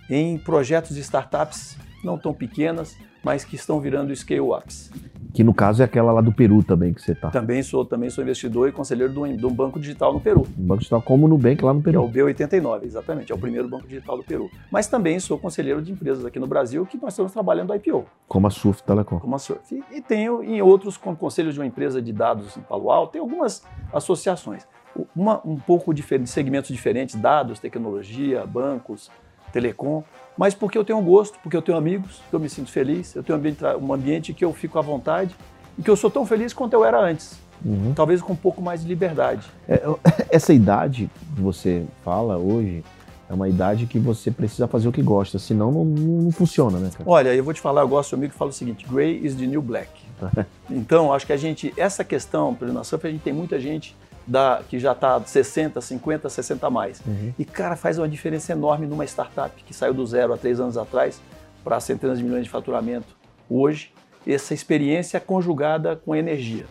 em 0.10 0.38
projetos 0.38 0.96
de 0.96 1.02
startups 1.02 1.78
não 2.04 2.18
tão 2.18 2.34
pequenas, 2.34 2.96
mas 3.24 3.44
que 3.44 3.56
estão 3.56 3.80
virando 3.80 4.16
scale-ups. 4.16 4.92
Que 5.34 5.44
no 5.44 5.54
caso 5.54 5.82
é 5.82 5.86
aquela 5.86 6.12
lá 6.12 6.22
do 6.22 6.32
Peru 6.32 6.64
também 6.64 6.94
que 6.94 7.02
você 7.02 7.14
tá. 7.14 7.30
Também 7.30 7.62
sou, 7.62 7.86
também 7.86 8.10
sou 8.10 8.24
investidor 8.24 8.68
e 8.68 8.72
conselheiro 8.72 9.14
de 9.14 9.20
um, 9.20 9.36
de 9.36 9.46
um 9.46 9.54
banco 9.54 9.80
digital 9.80 10.12
no 10.12 10.20
Peru, 10.20 10.48
Um 10.58 10.64
banco 10.64 10.80
digital 10.80 11.02
como 11.02 11.26
o 11.26 11.30
Nubank 11.30 11.64
lá 11.64 11.74
no 11.74 11.82
que 11.84 11.90
é 11.90 12.00
o 12.00 12.10
Peru. 12.10 12.34
B89, 12.34 12.84
exatamente, 12.84 13.32
é 13.32 13.36
o 13.36 13.38
primeiro 13.38 13.68
banco 13.68 13.88
digital 13.88 14.18
do 14.18 14.24
Peru. 14.24 14.50
Mas 14.72 14.88
também 14.88 15.20
sou 15.20 15.38
conselheiro 15.38 15.82
de 15.82 15.92
empresas 15.92 16.26
aqui 16.26 16.40
no 16.40 16.48
Brasil 16.48 16.86
que 16.86 16.98
nós 16.98 17.14
estamos 17.14 17.32
trabalhando 17.32 17.74
IPO. 17.76 18.06
Como 18.28 18.48
a 18.48 18.50
Surf 18.50 18.82
Telecom. 18.84 19.20
como 19.20 19.36
a 19.36 19.40
Surf. 19.40 19.62
E, 19.76 19.98
e 19.98 20.02
tenho 20.02 20.44
em 20.44 20.62
outros, 20.62 20.98
conselhos 20.98 21.54
de 21.54 21.60
uma 21.60 21.66
empresa 21.68 22.02
de 22.02 22.12
dados 22.12 22.58
em 22.58 22.62
Palo 22.62 22.90
Alto, 22.90 23.14
tem 23.14 23.22
algumas 23.22 23.64
associações. 23.94 24.68
Uma, 25.16 25.40
um 25.46 25.58
pouco 25.58 25.94
diferente, 25.94 26.30
segmentos 26.30 26.72
diferentes, 26.72 27.16
dados, 27.16 27.60
tecnologia, 27.60 28.46
bancos, 28.46 29.12
telecom, 29.52 30.04
mas 30.38 30.54
porque 30.54 30.78
eu 30.78 30.86
tenho 30.86 31.02
gosto, 31.02 31.38
porque 31.44 31.56
eu 31.56 31.62
tenho 31.62 31.78
amigos, 31.78 32.22
que 32.30 32.36
eu 32.36 32.40
me 32.40 32.50
sinto 32.50 32.72
feliz, 32.72 33.16
eu 33.16 33.24
tenho 33.24 33.38
um 33.38 33.40
ambiente, 33.40 33.66
um 33.66 33.94
ambiente 33.94 34.34
que 34.34 34.46
eu 34.46 34.54
fico 34.54 34.80
à 34.80 34.82
vontade 34.82 35.36
e 35.78 35.82
que 35.82 35.90
eu 35.90 35.96
sou 35.96 36.10
tão 36.10 36.26
feliz 36.26 36.54
quanto 36.54 36.74
eu 36.74 36.86
era 36.86 37.00
antes, 37.00 37.38
Uhum. 37.64 37.94
talvez 37.94 38.22
com 38.22 38.32
um 38.34 38.38
pouco 38.38 38.62
mais 38.62 38.82
de 38.82 38.88
liberdade. 38.88 39.46
É, 39.68 39.84
essa 40.32 40.54
idade 40.54 41.10
que 41.36 41.42
você 41.42 41.84
fala 42.06 42.38
hoje 42.38 42.84
é 43.30 43.34
uma 43.34 43.48
idade 43.48 43.86
que 43.86 44.00
você 44.00 44.32
precisa 44.32 44.68
fazer 44.68 44.88
o 44.88 44.92
que 44.92 45.02
gosta, 45.02 45.38
senão 45.38 45.72
não, 45.72 45.86
não, 45.86 46.32
funciona, 46.32 46.80
né, 46.80 46.90
cara? 46.90 47.04
Olha, 47.08 47.36
eu 47.36 47.44
vou 47.44 47.54
te 47.54 47.62
falar, 47.62 47.82
eu 47.82 47.88
gosto 47.88 48.10
de 48.10 48.16
um 48.16 48.18
amigo 48.20 48.34
que 48.34 48.40
fala 48.40 48.50
o 48.50 48.54
seguinte: 48.54 48.88
Grey 48.90 49.20
is 49.24 49.36
the 49.36 49.46
new 49.46 49.62
black. 49.62 49.90
então, 50.70 51.14
acho 51.14 51.28
que 51.28 51.34
a 51.34 51.38
gente, 51.38 51.74
essa 51.78 52.04
questão, 52.04 52.58
na 52.60 52.84
Surf, 52.84 53.06
a 53.06 53.12
gente 53.12 53.22
tem 53.22 53.34
muita 53.34 53.60
gente 53.60 53.96
da, 54.30 54.62
que 54.70 54.78
já 54.78 54.92
está 54.92 55.20
60, 55.20 55.82
50, 55.82 56.30
60 56.30 56.68
a 56.68 56.70
mais. 56.70 57.02
Uhum. 57.06 57.34
E, 57.38 57.44
cara, 57.44 57.76
faz 57.76 57.98
uma 57.98 58.08
diferença 58.08 58.52
enorme 58.52 58.86
numa 58.86 59.04
startup 59.04 59.52
que 59.64 59.74
saiu 59.74 59.94
do 59.94 60.06
zero 60.06 60.34
há 60.34 60.38
três 60.38 60.60
anos 60.60 60.78
atrás 60.78 61.20
para 61.64 61.80
centenas 61.80 62.20
de 62.20 62.24
milhões 62.24 62.44
de 62.44 62.50
faturamento 62.50 63.18
hoje. 63.50 63.92
Essa 64.28 64.54
experiência 64.54 65.20
conjugada 65.20 65.96
com 65.96 66.16
energia. 66.16 66.66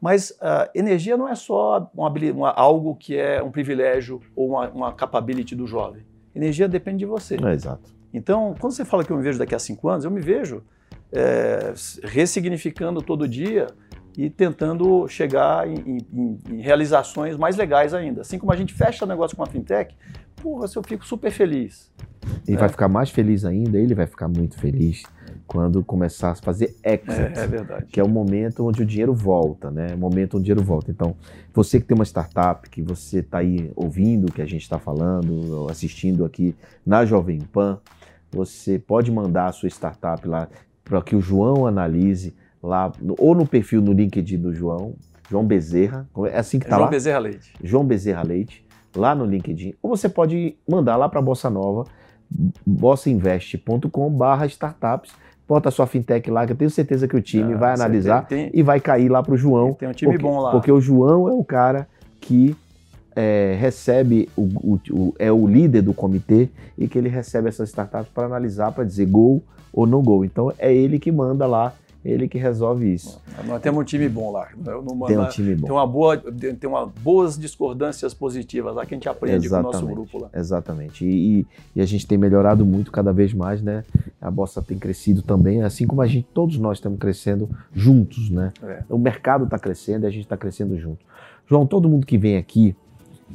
Mas 0.00 0.36
ah, 0.40 0.68
energia 0.74 1.16
não 1.16 1.28
é 1.28 1.34
só 1.34 1.88
uma 1.94 2.10
uma- 2.10 2.50
algo 2.50 2.96
que 2.96 3.16
é 3.16 3.40
um 3.42 3.50
privilégio 3.50 4.20
ou 4.34 4.50
uma, 4.50 4.68
uma 4.70 4.92
capability 4.92 5.54
do 5.54 5.66
jovem. 5.66 6.02
Energia 6.34 6.68
depende 6.68 6.98
de 6.98 7.06
você. 7.06 7.36
É, 7.42 7.52
exato. 7.52 7.94
Então, 8.12 8.54
quando 8.58 8.72
você 8.72 8.84
fala 8.84 9.04
que 9.04 9.10
eu 9.12 9.16
me 9.16 9.22
vejo 9.22 9.38
daqui 9.38 9.54
a 9.54 9.58
cinco 9.58 9.88
anos, 9.88 10.04
eu 10.04 10.10
me 10.10 10.20
vejo 10.20 10.62
é, 11.12 11.72
ressignificando 12.02 13.00
todo 13.00 13.28
dia 13.28 13.68
e 14.16 14.30
tentando 14.30 15.06
chegar 15.08 15.68
em, 15.68 15.98
em, 16.12 16.38
em, 16.50 16.60
realizações 16.60 17.36
mais 17.36 17.56
legais 17.56 17.92
ainda. 17.92 18.22
Assim 18.22 18.38
como 18.38 18.52
a 18.52 18.56
gente 18.56 18.72
fecha 18.72 19.04
o 19.04 19.08
negócio 19.08 19.36
com 19.36 19.42
a 19.42 19.46
fintech, 19.46 19.94
porra, 20.36 20.66
eu 20.74 20.82
fico 20.82 21.04
super 21.04 21.30
feliz. 21.30 21.90
E 22.48 22.54
é. 22.54 22.56
vai 22.56 22.68
ficar 22.68 22.88
mais 22.88 23.10
feliz 23.10 23.44
ainda, 23.44 23.78
ele 23.78 23.94
vai 23.94 24.06
ficar 24.06 24.28
muito 24.28 24.58
feliz 24.58 25.02
quando 25.46 25.84
começar 25.84 26.30
a 26.30 26.34
fazer 26.34 26.74
exit. 26.82 27.10
É, 27.10 27.32
é, 27.36 27.46
verdade. 27.46 27.86
Que 27.86 28.00
é 28.00 28.04
o 28.04 28.08
momento 28.08 28.66
onde 28.66 28.82
o 28.82 28.86
dinheiro 28.86 29.14
volta, 29.14 29.70
né? 29.70 29.94
O 29.94 29.98
momento 29.98 30.36
onde 30.36 30.42
o 30.42 30.44
dinheiro 30.44 30.64
volta. 30.64 30.90
Então, 30.90 31.14
você 31.52 31.78
que 31.78 31.86
tem 31.86 31.94
uma 31.94 32.04
startup, 32.04 32.68
que 32.68 32.82
você 32.82 33.20
está 33.20 33.38
aí 33.38 33.70
ouvindo 33.76 34.28
o 34.28 34.32
que 34.32 34.42
a 34.42 34.46
gente 34.46 34.62
está 34.62 34.78
falando, 34.78 35.68
assistindo 35.70 36.24
aqui 36.24 36.54
na 36.84 37.04
Jovem 37.04 37.40
Pan, 37.40 37.78
você 38.30 38.78
pode 38.78 39.10
mandar 39.12 39.46
a 39.46 39.52
sua 39.52 39.68
startup 39.68 40.26
lá 40.26 40.48
para 40.84 41.00
que 41.02 41.14
o 41.14 41.20
João 41.20 41.66
analise 41.66 42.34
lá, 42.66 42.92
ou 43.18 43.34
no 43.34 43.46
perfil 43.46 43.80
no 43.80 43.92
LinkedIn 43.92 44.38
do 44.38 44.54
João, 44.54 44.94
João 45.30 45.44
Bezerra, 45.44 46.06
é 46.30 46.38
assim 46.38 46.58
que 46.58 46.66
tá 46.66 46.76
João 46.76 46.80
lá? 46.80 46.86
João 46.86 46.90
Bezerra 46.90 47.18
Leite. 47.18 47.52
João 47.62 47.84
Bezerra 47.84 48.22
Leite, 48.22 48.66
lá 48.94 49.14
no 49.14 49.24
LinkedIn. 49.24 49.74
Ou 49.82 49.96
você 49.96 50.08
pode 50.08 50.56
mandar 50.68 50.96
lá 50.96 51.08
para 51.08 51.18
a 51.18 51.22
Bossa 51.22 51.50
Nova, 51.50 51.84
bossainvest.com 52.64 54.10
barra 54.10 54.46
startups, 54.46 55.12
bota 55.48 55.68
a 55.68 55.72
sua 55.72 55.86
fintech 55.86 56.30
lá, 56.30 56.46
que 56.46 56.52
eu 56.52 56.56
tenho 56.56 56.70
certeza 56.70 57.06
que 57.06 57.16
o 57.16 57.22
time 57.22 57.54
ah, 57.54 57.56
vai 57.56 57.74
analisar 57.74 58.26
tem, 58.26 58.50
tem, 58.50 58.60
e 58.60 58.62
vai 58.62 58.80
cair 58.80 59.08
lá 59.08 59.22
para 59.22 59.34
o 59.34 59.36
João. 59.36 59.74
Tem 59.74 59.88
um 59.88 59.92
time 59.92 60.12
porque, 60.12 60.22
bom 60.22 60.40
lá. 60.40 60.50
Porque 60.50 60.72
o 60.72 60.80
João 60.80 61.28
é 61.28 61.32
o 61.32 61.44
cara 61.44 61.88
que 62.20 62.56
é, 63.14 63.56
recebe, 63.58 64.28
o, 64.36 64.42
o, 64.42 64.80
o, 64.90 65.14
é 65.18 65.32
o 65.32 65.46
líder 65.46 65.82
do 65.82 65.94
comitê 65.94 66.48
e 66.76 66.86
que 66.86 66.98
ele 66.98 67.08
recebe 67.08 67.48
essas 67.48 67.68
startups 67.68 68.10
para 68.12 68.26
analisar, 68.26 68.72
para 68.72 68.84
dizer 68.84 69.06
gol 69.06 69.42
ou 69.72 69.86
não 69.86 70.02
gol. 70.02 70.24
Então 70.24 70.52
é 70.58 70.74
ele 70.74 70.98
que 70.98 71.10
manda 71.10 71.46
lá 71.46 71.72
ele 72.06 72.28
que 72.28 72.38
resolve 72.38 72.92
isso. 72.92 73.20
Nós 73.44 73.60
temos 73.60 73.80
um 73.80 73.84
time 73.84 74.08
bom 74.08 74.30
lá. 74.30 74.48
tem 75.06 75.18
um 75.18 75.28
time 75.28 75.56
bom. 75.56 75.66
Tem, 75.66 75.74
uma 75.74 75.86
boa, 75.86 76.16
tem 76.16 76.70
uma 76.70 76.86
boas 76.86 77.36
discordâncias 77.36 78.14
positivas 78.14 78.74
lá 78.74 78.86
que 78.86 78.94
a 78.94 78.96
gente 78.96 79.08
aprende 79.08 79.46
exatamente, 79.46 79.72
com 79.72 79.78
o 79.78 79.80
nosso 79.80 79.94
grupo 79.94 80.18
lá. 80.22 80.30
Exatamente. 80.32 81.04
E, 81.04 81.40
e, 81.40 81.46
e, 81.74 81.80
a 81.80 81.84
gente 81.84 82.06
tem 82.06 82.16
melhorado 82.16 82.64
muito 82.64 82.92
cada 82.92 83.12
vez 83.12 83.34
mais, 83.34 83.60
né? 83.60 83.82
A 84.20 84.30
Bossa 84.30 84.62
tem 84.62 84.78
crescido 84.78 85.20
também, 85.20 85.62
assim 85.62 85.86
como 85.86 86.00
a 86.00 86.06
gente, 86.06 86.26
todos 86.32 86.58
nós 86.58 86.78
estamos 86.78 86.98
crescendo 86.98 87.48
juntos, 87.74 88.30
né? 88.30 88.52
É. 88.62 88.84
O 88.88 88.98
mercado 88.98 89.44
está 89.44 89.58
crescendo 89.58 90.04
e 90.04 90.06
a 90.06 90.10
gente 90.10 90.24
está 90.24 90.36
crescendo 90.36 90.78
junto. 90.78 91.04
João, 91.48 91.66
todo 91.66 91.88
mundo 91.88 92.06
que 92.06 92.16
vem 92.16 92.36
aqui 92.36 92.76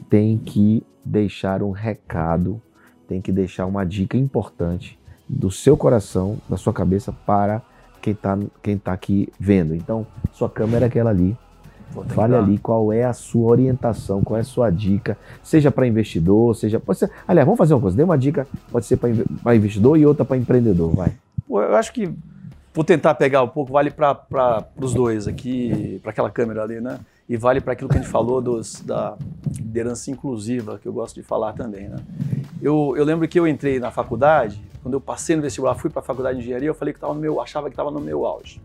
tem 0.09 0.37
que 0.37 0.83
deixar 1.03 1.61
um 1.61 1.71
recado, 1.71 2.61
tem 3.07 3.21
que 3.21 3.31
deixar 3.31 3.65
uma 3.65 3.83
dica 3.83 4.17
importante 4.17 4.97
do 5.27 5.49
seu 5.49 5.75
coração, 5.75 6.37
da 6.47 6.57
sua 6.57 6.73
cabeça 6.73 7.11
para 7.11 7.61
quem 8.01 8.13
está 8.13 8.37
quem 8.61 8.77
tá 8.77 8.91
aqui 8.91 9.31
vendo. 9.39 9.75
Então, 9.75 10.05
sua 10.33 10.49
câmera 10.49 10.85
é 10.85 10.87
aquela 10.87 11.09
ali. 11.09 11.37
Fale 12.09 12.35
ali 12.35 12.57
qual 12.57 12.93
é 12.93 13.03
a 13.03 13.11
sua 13.11 13.51
orientação, 13.51 14.23
qual 14.23 14.37
é 14.37 14.41
a 14.41 14.45
sua 14.45 14.69
dica, 14.69 15.17
seja 15.43 15.69
para 15.69 15.85
investidor, 15.85 16.55
seja. 16.55 16.79
Pode 16.79 16.99
ser, 16.99 17.11
aliás, 17.27 17.45
vamos 17.45 17.57
fazer 17.57 17.73
uma 17.73 17.81
coisa: 17.81 17.97
dê 17.97 18.03
uma 18.03 18.17
dica, 18.17 18.47
pode 18.71 18.85
ser 18.85 18.97
para 18.97 19.55
investidor 19.55 19.97
e 19.97 20.05
outra 20.05 20.23
para 20.23 20.37
empreendedor, 20.37 20.95
vai. 20.95 21.11
Eu 21.49 21.75
acho 21.75 21.91
que 21.91 22.09
vou 22.73 22.83
tentar 22.85 23.15
pegar 23.15 23.43
um 23.43 23.47
pouco, 23.47 23.73
vale 23.73 23.91
para 23.91 24.65
os 24.77 24.93
dois 24.93 25.27
aqui, 25.27 25.99
para 26.01 26.11
aquela 26.11 26.29
câmera 26.29 26.63
ali, 26.63 26.79
né? 26.79 26.99
E 27.27 27.35
vale 27.35 27.59
para 27.59 27.73
aquilo 27.73 27.89
que 27.89 27.97
a 27.97 28.01
gente 28.01 28.09
falou 28.09 28.41
dos, 28.41 28.81
da 28.81 29.17
liderança 29.57 30.09
inclusiva, 30.11 30.79
que 30.81 30.87
eu 30.87 30.93
gosto 30.93 31.15
de 31.15 31.23
falar 31.23 31.53
também, 31.53 31.89
né? 31.89 31.97
Eu, 32.61 32.93
eu 32.95 33.03
lembro 33.03 33.27
que 33.27 33.39
eu 33.39 33.45
entrei 33.45 33.79
na 33.79 33.91
faculdade 33.91 34.61
quando 34.81 34.95
eu 34.95 35.01
passei 35.01 35.35
no 35.35 35.41
vestibular, 35.41 35.75
fui 35.75 35.89
para 35.89 35.99
a 35.99 36.03
faculdade 36.03 36.37
de 36.37 36.43
engenharia, 36.43 36.69
eu 36.69 36.75
falei 36.75 36.93
que 36.93 36.97
estava 36.97 37.13
no 37.13 37.19
meu, 37.19 37.39
achava 37.39 37.67
que 37.67 37.73
estava 37.73 37.91
no 37.91 37.99
meu 37.99 38.25
auge. 38.25 38.61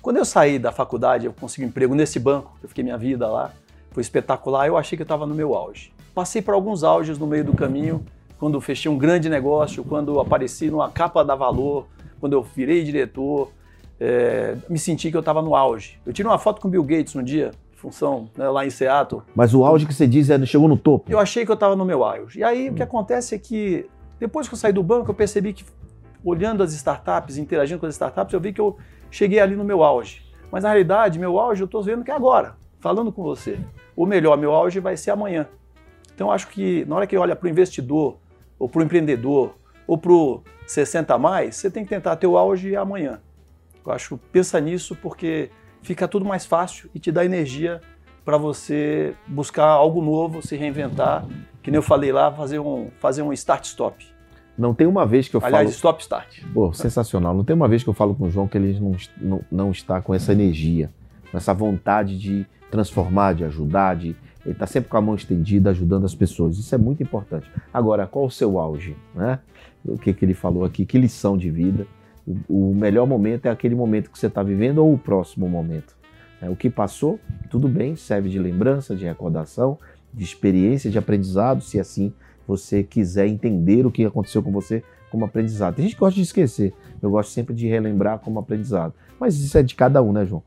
Quando 0.00 0.16
eu 0.16 0.24
saí 0.24 0.58
da 0.58 0.72
faculdade, 0.72 1.26
eu 1.26 1.32
consegui 1.32 1.64
um 1.64 1.68
emprego 1.68 1.94
nesse 1.94 2.18
banco, 2.18 2.56
eu 2.62 2.68
fiquei 2.68 2.84
minha 2.84 2.98
vida 2.98 3.28
lá, 3.28 3.52
foi 3.90 4.02
espetacular, 4.02 4.66
eu 4.66 4.76
achei 4.76 4.96
que 4.96 5.02
eu 5.02 5.04
estava 5.06 5.26
no 5.26 5.34
meu 5.34 5.54
auge. 5.54 5.92
Passei 6.14 6.42
por 6.42 6.54
alguns 6.54 6.82
auges 6.82 7.18
no 7.18 7.26
meio 7.26 7.44
do 7.44 7.54
caminho, 7.54 8.04
quando 8.38 8.60
fechei 8.60 8.90
um 8.90 8.98
grande 8.98 9.28
negócio, 9.28 9.84
quando 9.84 10.18
apareci 10.20 10.70
numa 10.70 10.90
capa 10.90 11.24
da 11.24 11.34
Valor, 11.34 11.86
quando 12.20 12.32
eu 12.34 12.42
virei 12.42 12.82
diretor, 12.84 13.50
é, 14.00 14.56
me 14.68 14.78
senti 14.78 15.10
que 15.10 15.16
eu 15.16 15.20
estava 15.20 15.40
no 15.40 15.54
auge. 15.54 15.98
Eu 16.04 16.12
tirei 16.12 16.30
uma 16.30 16.38
foto 16.38 16.60
com 16.60 16.68
o 16.68 16.70
Bill 16.70 16.82
Gates 16.82 17.14
um 17.16 17.22
dia, 17.22 17.52
função 17.74 18.28
né, 18.36 18.48
lá 18.48 18.66
em 18.66 18.70
Seattle. 18.70 19.22
Mas 19.34 19.54
o 19.54 19.64
auge 19.64 19.86
que 19.86 19.94
você 19.94 20.06
diz 20.06 20.30
é 20.30 20.44
chegou 20.44 20.68
no 20.68 20.76
topo? 20.76 21.10
Eu 21.10 21.18
achei 21.18 21.44
que 21.44 21.50
eu 21.50 21.54
estava 21.54 21.76
no 21.76 21.84
meu 21.84 22.04
auge. 22.04 22.40
E 22.40 22.44
aí 22.44 22.68
hum. 22.68 22.72
o 22.72 22.74
que 22.74 22.82
hum. 22.82 22.84
acontece 22.84 23.34
é 23.34 23.38
que 23.38 23.86
depois 24.18 24.48
que 24.48 24.54
eu 24.54 24.58
saí 24.58 24.72
do 24.72 24.82
banco, 24.82 25.10
eu 25.10 25.14
percebi 25.14 25.52
que, 25.52 25.64
olhando 26.24 26.62
as 26.62 26.72
startups, 26.72 27.36
interagindo 27.36 27.80
com 27.80 27.86
as 27.86 27.94
startups, 27.94 28.32
eu 28.32 28.40
vi 28.40 28.52
que 28.52 28.60
eu 28.60 28.76
cheguei 29.10 29.40
ali 29.40 29.56
no 29.56 29.64
meu 29.64 29.82
auge. 29.82 30.24
Mas 30.50 30.62
na 30.62 30.70
realidade, 30.70 31.18
meu 31.18 31.38
auge 31.38 31.62
eu 31.62 31.66
estou 31.66 31.82
vendo 31.82 32.04
que 32.04 32.10
é 32.10 32.14
agora, 32.14 32.56
falando 32.80 33.12
com 33.12 33.22
você. 33.22 33.58
Ou 33.96 34.06
melhor, 34.06 34.36
meu 34.36 34.52
auge 34.52 34.80
vai 34.80 34.96
ser 34.96 35.10
amanhã. 35.10 35.48
Então, 36.14 36.30
acho 36.30 36.48
que 36.48 36.84
na 36.84 36.96
hora 36.96 37.06
que 37.06 37.16
olha 37.16 37.34
para 37.34 37.46
o 37.46 37.50
investidor, 37.50 38.18
ou 38.58 38.68
para 38.68 38.80
o 38.80 38.82
empreendedor, 38.84 39.56
ou 39.86 39.98
para 39.98 40.12
o 40.12 40.42
60 40.66 41.14
a 41.14 41.18
mais, 41.18 41.56
você 41.56 41.70
tem 41.70 41.82
que 41.82 41.90
tentar 41.90 42.16
ter 42.16 42.26
o 42.26 42.38
auge 42.38 42.76
amanhã. 42.76 43.20
Eu 43.84 43.92
acho, 43.92 44.16
pensa 44.32 44.60
nisso 44.60 44.96
porque 44.96 45.50
fica 45.82 46.08
tudo 46.08 46.24
mais 46.24 46.46
fácil 46.46 46.88
e 46.94 46.98
te 46.98 47.12
dá 47.12 47.24
energia 47.24 47.80
para 48.24 48.36
você 48.36 49.14
buscar 49.26 49.66
algo 49.66 50.00
novo, 50.00 50.40
se 50.40 50.56
reinventar 50.56 51.26
que 51.64 51.70
nem 51.70 51.78
eu 51.78 51.82
falei 51.82 52.12
lá, 52.12 52.30
fazer 52.30 52.58
um, 52.58 52.90
fazer 53.00 53.22
um 53.22 53.32
start-stop. 53.32 54.06
Não 54.56 54.74
tem 54.74 54.86
uma 54.86 55.06
vez 55.06 55.28
que 55.28 55.34
eu 55.34 55.40
Aliás, 55.40 55.50
falo. 55.50 55.60
Aliás, 55.60 55.74
stop-start. 55.74 56.42
Pô, 56.52 56.72
sensacional. 56.74 57.34
Não 57.34 57.42
tem 57.42 57.56
uma 57.56 57.66
vez 57.66 57.82
que 57.82 57.88
eu 57.88 57.94
falo 57.94 58.14
com 58.14 58.26
o 58.26 58.30
João 58.30 58.46
que 58.46 58.58
ele 58.58 58.78
não, 58.78 58.96
não, 59.18 59.40
não 59.50 59.70
está 59.70 60.00
com 60.00 60.14
essa 60.14 60.30
energia, 60.30 60.90
com 61.30 61.38
essa 61.38 61.54
vontade 61.54 62.18
de 62.18 62.46
transformar, 62.70 63.32
de 63.32 63.44
ajudar, 63.44 63.96
de. 63.96 64.14
Ele 64.44 64.52
está 64.52 64.66
sempre 64.66 64.90
com 64.90 64.96
a 64.98 65.00
mão 65.00 65.14
estendida, 65.14 65.70
ajudando 65.70 66.04
as 66.04 66.14
pessoas. 66.14 66.58
Isso 66.58 66.74
é 66.74 66.78
muito 66.78 67.02
importante. 67.02 67.50
Agora, 67.72 68.06
qual 68.06 68.26
o 68.26 68.30
seu 68.30 68.60
auge? 68.60 68.94
Né? 69.14 69.38
O 69.82 69.96
que, 69.96 70.12
que 70.12 70.22
ele 70.22 70.34
falou 70.34 70.66
aqui? 70.66 70.84
Que 70.84 70.98
lição 70.98 71.34
de 71.34 71.50
vida? 71.50 71.86
O, 72.26 72.70
o 72.70 72.74
melhor 72.74 73.06
momento 73.06 73.46
é 73.46 73.50
aquele 73.50 73.74
momento 73.74 74.10
que 74.10 74.18
você 74.18 74.26
está 74.26 74.42
vivendo 74.42 74.78
ou 74.84 74.92
o 74.92 74.98
próximo 74.98 75.48
momento? 75.48 75.96
É, 76.44 76.50
o 76.50 76.56
que 76.56 76.68
passou, 76.68 77.18
tudo 77.48 77.68
bem, 77.68 77.96
serve 77.96 78.28
de 78.28 78.38
lembrança, 78.38 78.94
de 78.94 79.04
recordação, 79.04 79.78
de 80.12 80.24
experiência, 80.24 80.90
de 80.90 80.98
aprendizado, 80.98 81.62
se 81.62 81.80
assim 81.80 82.12
você 82.46 82.82
quiser 82.82 83.26
entender 83.26 83.86
o 83.86 83.90
que 83.90 84.04
aconteceu 84.04 84.42
com 84.42 84.52
você 84.52 84.82
como 85.10 85.24
aprendizado. 85.24 85.76
Tem 85.76 85.84
gente 85.84 85.94
que 85.94 86.00
gosta 86.00 86.16
de 86.16 86.22
esquecer, 86.22 86.74
eu 87.00 87.10
gosto 87.10 87.30
sempre 87.30 87.54
de 87.54 87.66
relembrar 87.66 88.18
como 88.18 88.38
aprendizado. 88.38 88.92
Mas 89.18 89.40
isso 89.40 89.56
é 89.56 89.62
de 89.62 89.74
cada 89.74 90.02
um, 90.02 90.12
né, 90.12 90.26
João? 90.26 90.42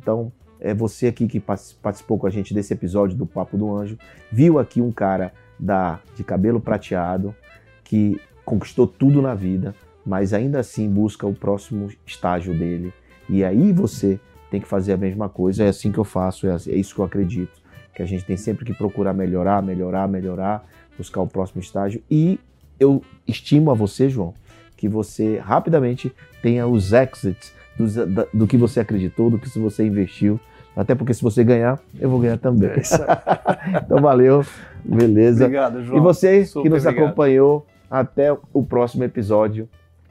Então, 0.00 0.30
é 0.60 0.72
você 0.72 1.08
aqui 1.08 1.26
que 1.26 1.40
participou 1.40 2.18
com 2.18 2.26
a 2.26 2.30
gente 2.30 2.54
desse 2.54 2.72
episódio 2.72 3.16
do 3.16 3.26
Papo 3.26 3.58
do 3.58 3.74
Anjo, 3.74 3.98
viu 4.30 4.58
aqui 4.58 4.80
um 4.80 4.92
cara 4.92 5.32
da 5.58 5.98
de 6.14 6.22
cabelo 6.22 6.60
prateado 6.60 7.34
que 7.82 8.20
conquistou 8.44 8.86
tudo 8.86 9.20
na 9.20 9.34
vida, 9.34 9.74
mas 10.06 10.32
ainda 10.32 10.60
assim 10.60 10.88
busca 10.88 11.26
o 11.26 11.34
próximo 11.34 11.88
estágio 12.06 12.56
dele. 12.56 12.92
E 13.28 13.42
aí 13.42 13.72
você 13.72 14.20
tem 14.50 14.60
que 14.60 14.66
fazer 14.66 14.92
a 14.92 14.96
mesma 14.96 15.28
coisa. 15.28 15.64
É 15.64 15.68
assim 15.68 15.92
que 15.92 15.98
eu 15.98 16.04
faço, 16.04 16.46
é, 16.46 16.54
é 16.68 16.74
isso 16.74 16.94
que 16.94 17.00
eu 17.00 17.04
acredito 17.04 17.60
que 17.94 18.02
a 18.02 18.06
gente 18.06 18.24
tem 18.24 18.36
sempre 18.36 18.64
que 18.64 18.72
procurar 18.72 19.12
melhorar, 19.12 19.62
melhorar, 19.62 20.08
melhorar, 20.08 20.66
buscar 20.96 21.20
o 21.20 21.26
próximo 21.26 21.60
estágio. 21.60 22.02
E 22.10 22.38
eu 22.78 23.02
estimo 23.26 23.70
a 23.70 23.74
você, 23.74 24.08
João, 24.08 24.32
que 24.76 24.88
você 24.88 25.38
rapidamente 25.38 26.12
tenha 26.42 26.66
os 26.66 26.92
exits 26.92 27.52
do, 27.76 27.86
do 28.32 28.46
que 28.46 28.56
você 28.56 28.80
acreditou, 28.80 29.30
do 29.30 29.38
que 29.38 29.58
você 29.58 29.84
investiu. 29.84 30.40
Até 30.74 30.94
porque 30.94 31.12
se 31.12 31.22
você 31.22 31.44
ganhar, 31.44 31.78
eu 31.98 32.08
vou 32.08 32.20
ganhar 32.20 32.38
também. 32.38 32.70
É 32.70 32.80
então 33.84 34.00
valeu, 34.00 34.44
beleza. 34.84 35.44
Obrigado, 35.44 35.84
João. 35.84 35.98
E 35.98 36.00
você 36.00 36.44
Super 36.44 36.62
que 36.62 36.68
nos 36.70 36.86
obrigado. 36.86 37.04
acompanhou, 37.04 37.66
até 37.90 38.32
o 38.52 38.62
próximo 38.62 39.02
episódio 39.04 39.68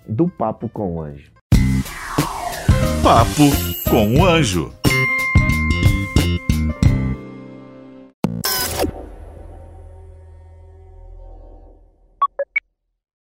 do 0.08 0.28
Papo 0.28 0.68
com 0.68 0.98
o 0.98 1.02
Anjo. 1.02 1.39
Papo 3.04 3.52
com 3.90 4.20
o 4.20 4.26
Anjo. 4.26 4.79